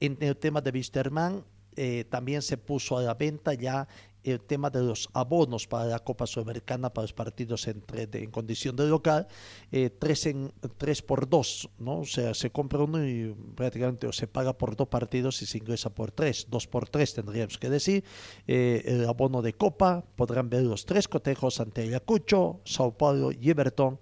[0.00, 1.44] En el tema de Wisterman,
[1.76, 3.88] eh, también se puso a la venta ya
[4.24, 8.86] el tema de los abonos para la Copa Sudamericana para los partidos en condición de
[8.86, 9.26] local,
[9.70, 12.00] eh, tres, en, tres por dos, ¿no?
[12.00, 15.90] O sea, se compra uno y prácticamente se paga por dos partidos y se ingresa
[15.90, 18.04] por tres, dos por tres tendríamos que decir.
[18.46, 23.50] Eh, el abono de Copa, podrán ver los tres cotejos ante Ayacucho, Sao Paulo y
[23.50, 23.98] Everton,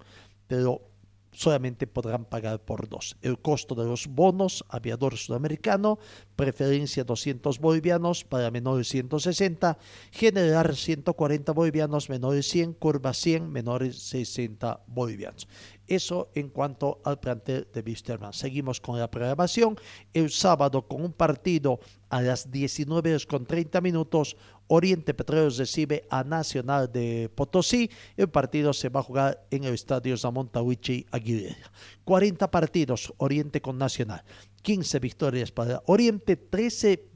[0.47, 0.90] pero
[1.31, 3.17] solamente podrán pagar por dos.
[3.21, 5.99] El costo de los bonos, aviador sudamericano,
[6.35, 9.77] preferencia 200 bolivianos para menores 160,
[10.11, 15.47] general 140 bolivianos, menores 100, curva 100, menores 60 bolivianos.
[15.91, 18.31] Eso en cuanto al plantel de Wisterman.
[18.31, 19.75] Seguimos con la programación.
[20.13, 24.37] El sábado con un partido a las 19 horas con 30 minutos,
[24.67, 27.89] Oriente Petroleros recibe a Nacional de Potosí.
[28.15, 31.69] El partido se va a jugar en el estadio Zamontahuichi Aguilera.
[32.05, 34.23] 40 partidos, Oriente con Nacional.
[34.61, 37.09] 15 victorias para Oriente, 13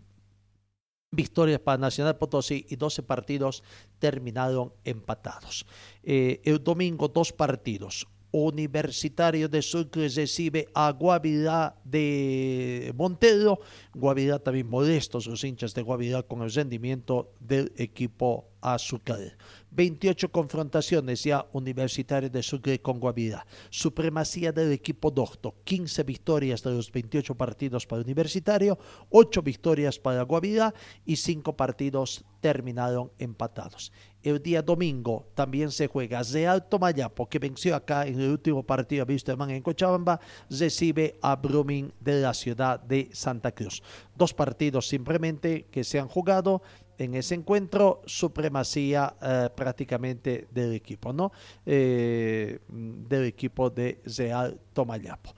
[1.12, 3.64] victorias para Nacional Potosí y 12 partidos
[4.00, 5.66] terminaron empatados.
[6.04, 8.06] Eh, el domingo dos partidos.
[8.36, 13.62] Universitario de Sucre recibe a Guavirá de Montero.
[13.94, 19.38] Guavirá también modestos los hinchas de Guavirá con el rendimiento del equipo azúcar.
[19.72, 23.46] 28 confrontaciones ya Universitario de Sucre con Guavirá.
[23.70, 25.56] Supremacía del equipo docto.
[25.64, 28.78] 15 victorias de los 28 partidos para Universitario,
[29.12, 30.74] 8 victorias para Guavirá
[31.06, 33.92] y 5 partidos terminaron empatados.
[34.26, 39.04] El día domingo también se juega Real Tomayapo, que venció acá en el último partido
[39.04, 40.20] a Wisterman en Cochabamba,
[40.50, 43.84] recibe a Brumming de la ciudad de Santa Cruz.
[44.16, 46.64] Dos partidos simplemente que se han jugado
[46.98, 51.32] en ese encuentro, supremacía eh, prácticamente del equipo, ¿no?
[51.64, 55.36] Eh, del equipo de Real Tomayapo.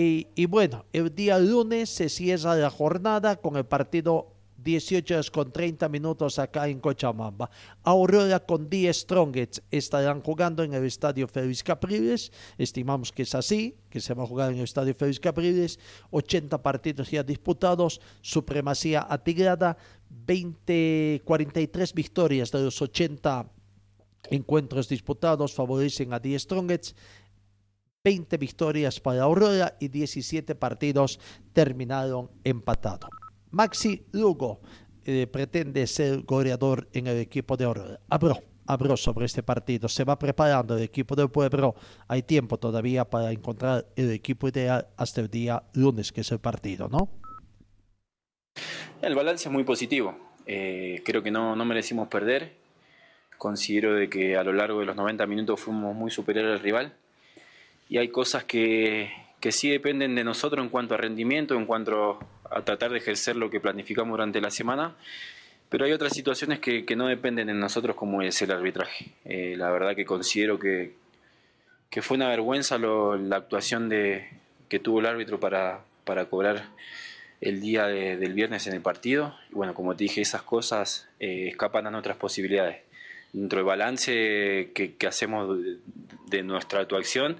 [0.00, 5.52] Y bueno, el día lunes se cierra la jornada con el partido 18 horas con
[5.52, 7.50] 30 minutos acá en Cochabamba.
[7.84, 12.32] Aurora con 10 Strongets estarán jugando en el estadio Félix Capriles.
[12.58, 15.78] Estimamos que es así, que se va a jugar en el estadio Félix Capriles.
[16.10, 19.76] 80 partidos ya disputados, supremacía atigrada,
[20.10, 23.50] 20, 43 victorias de los 80
[24.30, 26.96] encuentros disputados favorecen a 10 Strongets.
[28.02, 31.18] 20 victorias para Aurora y 17 partidos
[31.52, 33.10] terminaron empatados.
[33.50, 34.60] Maxi Lugo
[35.04, 38.00] eh, pretende ser goleador en el equipo de Aurora.
[38.10, 39.88] Habló, habló sobre este partido.
[39.88, 41.74] Se va preparando el equipo del pueblo.
[42.08, 46.40] Hay tiempo todavía para encontrar el equipo ideal hasta el día lunes, que es el
[46.40, 47.08] partido, ¿no?
[49.00, 50.14] El balance es muy positivo.
[50.46, 52.56] Eh, creo que no, no merecimos perder.
[53.38, 56.92] Considero de que a lo largo de los 90 minutos fuimos muy superiores al rival.
[57.88, 62.18] Y hay cosas que, que sí dependen de nosotros en cuanto a rendimiento, en cuanto
[62.64, 64.94] tratar de ejercer lo que planificamos durante la semana.
[65.68, 69.12] Pero hay otras situaciones que, que no dependen de nosotros como es el arbitraje.
[69.24, 70.94] Eh, la verdad que considero que,
[71.90, 74.28] que fue una vergüenza la actuación de,
[74.68, 76.64] que tuvo el árbitro para, para cobrar
[77.42, 79.36] el día de- del viernes en el partido.
[79.50, 82.78] Bueno, como te dije, esas cosas eh, escapan a nuestras posibilidades.
[83.34, 85.58] Dentro del balance que, hacemos
[86.28, 87.36] de nuestra actuación,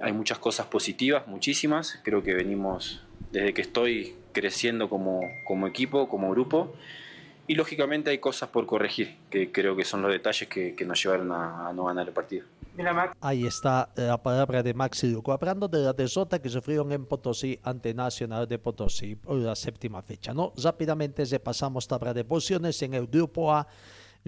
[0.00, 2.00] hay muchas cosas positivas, muchísimas.
[2.02, 6.72] Creo que venimos, desde que estoy creciendo como, como equipo, como grupo.
[7.46, 11.02] Y lógicamente hay cosas por corregir, que creo que son los detalles que, que nos
[11.02, 12.46] llevaron a- a no ganar el partido.
[13.20, 17.58] Ahí está la palabra de Maxi Luco, hablando de la derrota que sufrieron en Potosí
[17.62, 20.32] ante Nacional de Potosí por la séptima fecha.
[20.32, 20.52] ¿no?
[20.56, 23.66] Rápidamente repasamos tabla de posiciones en el grupo A.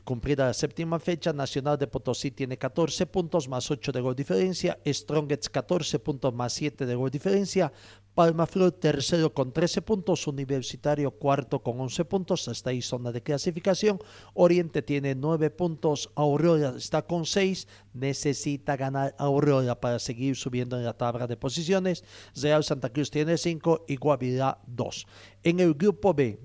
[0.02, 4.76] Cumplida la séptima fecha, Nacional de Potosí tiene 14 puntos más 8 de gol diferencia,
[4.84, 7.72] Strongets 14 puntos más 7 de gol diferencia,
[8.14, 13.22] Palma Flor tercero con 13 puntos, Universitario cuarto con 11 puntos, hasta ahí zona de
[13.22, 13.98] clasificación,
[14.34, 20.84] Oriente tiene 9 puntos, Aurora está con 6, necesita ganar Aurora para seguir subiendo en
[20.84, 22.04] la tabla de posiciones,
[22.36, 25.06] Real Santa Cruz tiene 5 y Guavirá 2.
[25.42, 26.38] En el grupo B,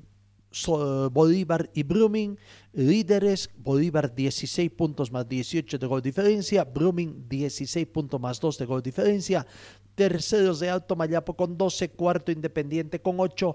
[1.11, 2.37] Bolívar y Brumming,
[2.73, 8.65] líderes, Bolívar 16 puntos más 18 de gol diferencia, Brumming 16 puntos más 2 de
[8.65, 9.45] gol diferencia,
[9.99, 13.53] terceros de Alto Mayapo con 12, cuarto Independiente con 8,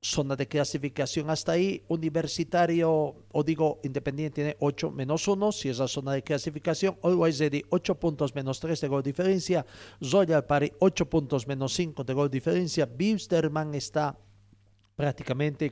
[0.00, 2.90] zona de clasificación hasta ahí, Universitario,
[3.30, 7.64] o digo, Independiente tiene 8 menos 1, si es la zona de clasificación, Always Ready
[7.68, 9.66] 8 puntos menos 3 de gol diferencia,
[10.00, 14.18] Royal Party 8 puntos menos 5 de gol diferencia, Bilsterman está
[14.96, 15.70] prácticamente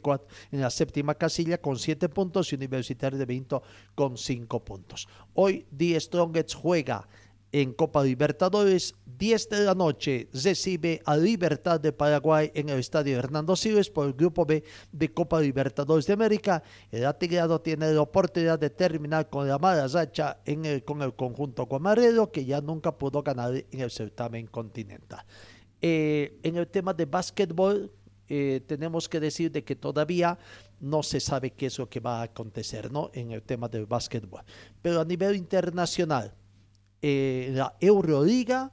[0.52, 3.62] en la séptima casilla con 7 puntos y Universitario de Vinto
[3.94, 5.08] con 5 puntos.
[5.32, 7.08] Hoy The Strongest juega
[7.52, 13.18] en Copa Libertadores, 10 de la noche recibe a Libertad de Paraguay en el estadio
[13.18, 16.62] Hernando Siles por el grupo B de Copa Libertadores de América.
[16.90, 21.14] El Atigrado tiene la oportunidad de terminar con la mala racha en el, con el
[21.14, 25.24] conjunto guamarero que ya nunca pudo ganar en el certamen continental.
[25.82, 27.90] Eh, en el tema de básquetbol,
[28.28, 30.38] eh, tenemos que decir de que todavía
[30.78, 33.10] no se sabe qué es lo que va a acontecer ¿no?
[33.12, 34.42] en el tema del básquetbol.
[34.80, 36.32] Pero a nivel internacional,
[37.02, 38.70] eh, la Euroliga,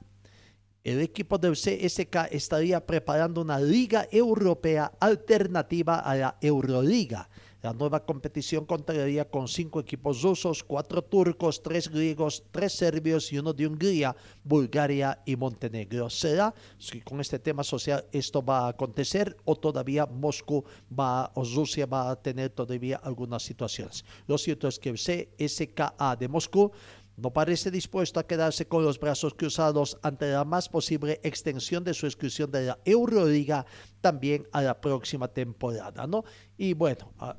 [0.84, 7.28] el equipo del CSK estaría preparando una liga europea alternativa a la Euroliga.
[7.60, 13.38] La nueva competición contaría con cinco equipos rusos, cuatro turcos, tres griegos, tres serbios y
[13.38, 14.14] uno de Hungría,
[14.44, 16.08] Bulgaria y Montenegro.
[16.08, 21.42] ¿Será si con este tema social esto va a acontecer o todavía Moscú va o
[21.42, 24.04] Rusia va a tener todavía algunas situaciones?
[24.28, 26.70] Lo cierto es que el CSKA de Moscú
[27.18, 31.92] no parece dispuesto a quedarse con los brazos cruzados ante la más posible extensión de
[31.94, 33.66] su exclusión de la Euroliga
[34.00, 36.24] también a la próxima temporada, ¿no?
[36.56, 37.36] Y bueno, a,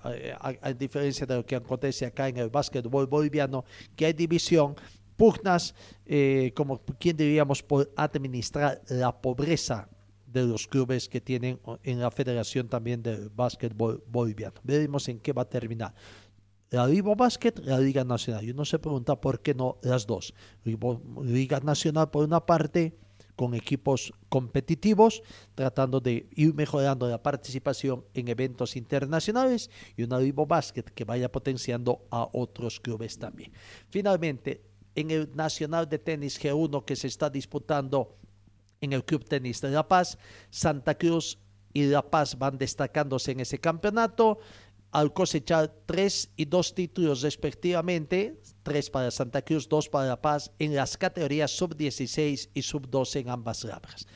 [0.61, 3.63] a- diferencia de lo que acontece acá en el básquetbol boliviano,
[3.95, 4.75] que hay división,
[5.15, 5.73] pugnas,
[6.05, 9.89] eh, como quien diríamos, por administrar la pobreza
[10.25, 14.55] de los clubes que tienen en la federación también del básquetbol boliviano.
[14.63, 15.93] Veremos en qué va a terminar
[16.71, 18.43] la Liga Basket, la Liga Nacional.
[18.43, 20.33] Y uno se pregunta por qué no las dos.
[20.63, 22.95] Liga- Nacional por una parte,
[23.35, 25.23] con equipos competitivos,
[25.55, 31.31] tratando de ir mejorando la participación en eventos internacionales, y una Liga Basket que vaya
[31.31, 33.53] potenciando a otros clubes también.
[33.89, 34.61] Finalmente,
[34.95, 38.17] en el Nacional de Tenis G1 que se está disputando
[38.81, 40.17] en el Club Tenis de La Paz,
[40.49, 41.37] Santa Cruz
[41.73, 44.39] y La Paz van destacándose en ese campeonato
[44.91, 50.51] al cosechar tres y dos títulos respectivamente, tres para Santa Cruz, dos para La Paz,
[50.59, 54.07] en las categorías sub-16 y sub-12 en ambas ramas.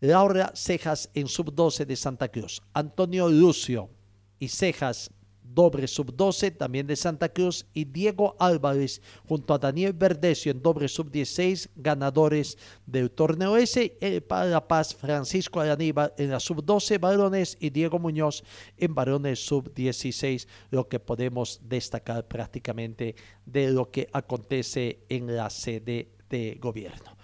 [0.00, 3.90] Laura Cejas en sub-12 de Santa Cruz, Antonio Lucio
[4.38, 5.10] y Cejas
[5.54, 10.88] doble sub-12 también de Santa Cruz y Diego Álvarez junto a Daniel Verdecio en doble
[10.88, 17.56] sub-16 ganadores del torneo ese Eh, para La Paz Francisco Araníbar en la sub-12 varones
[17.60, 18.42] y Diego Muñoz
[18.76, 23.14] en varones sub-16 lo que podemos destacar prácticamente
[23.46, 27.16] de lo que acontece en la sede de gobierno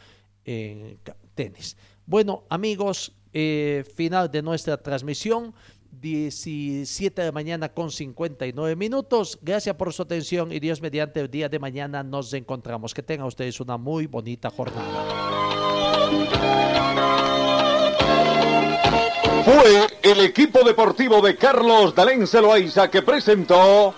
[0.44, 0.98] en
[1.34, 1.76] tenis.
[2.06, 5.54] Bueno, amigos, eh, final de nuestra transmisión.
[5.92, 9.38] 17 de mañana con 59 minutos.
[9.42, 12.94] Gracias por su atención y Dios mediante el día de mañana nos encontramos.
[12.94, 15.20] Que tengan ustedes una muy bonita jornada.
[19.44, 23.94] Fue el equipo deportivo de Carlos Dalén Celoaiza que presentó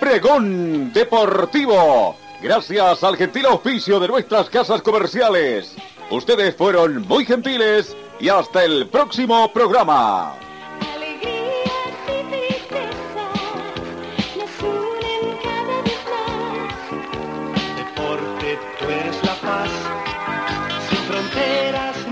[0.00, 2.16] Pregón Deportivo.
[2.40, 5.74] Gracias al gentil auspicio de nuestras casas comerciales.
[6.10, 10.36] Ustedes fueron muy gentiles y hasta el próximo programa.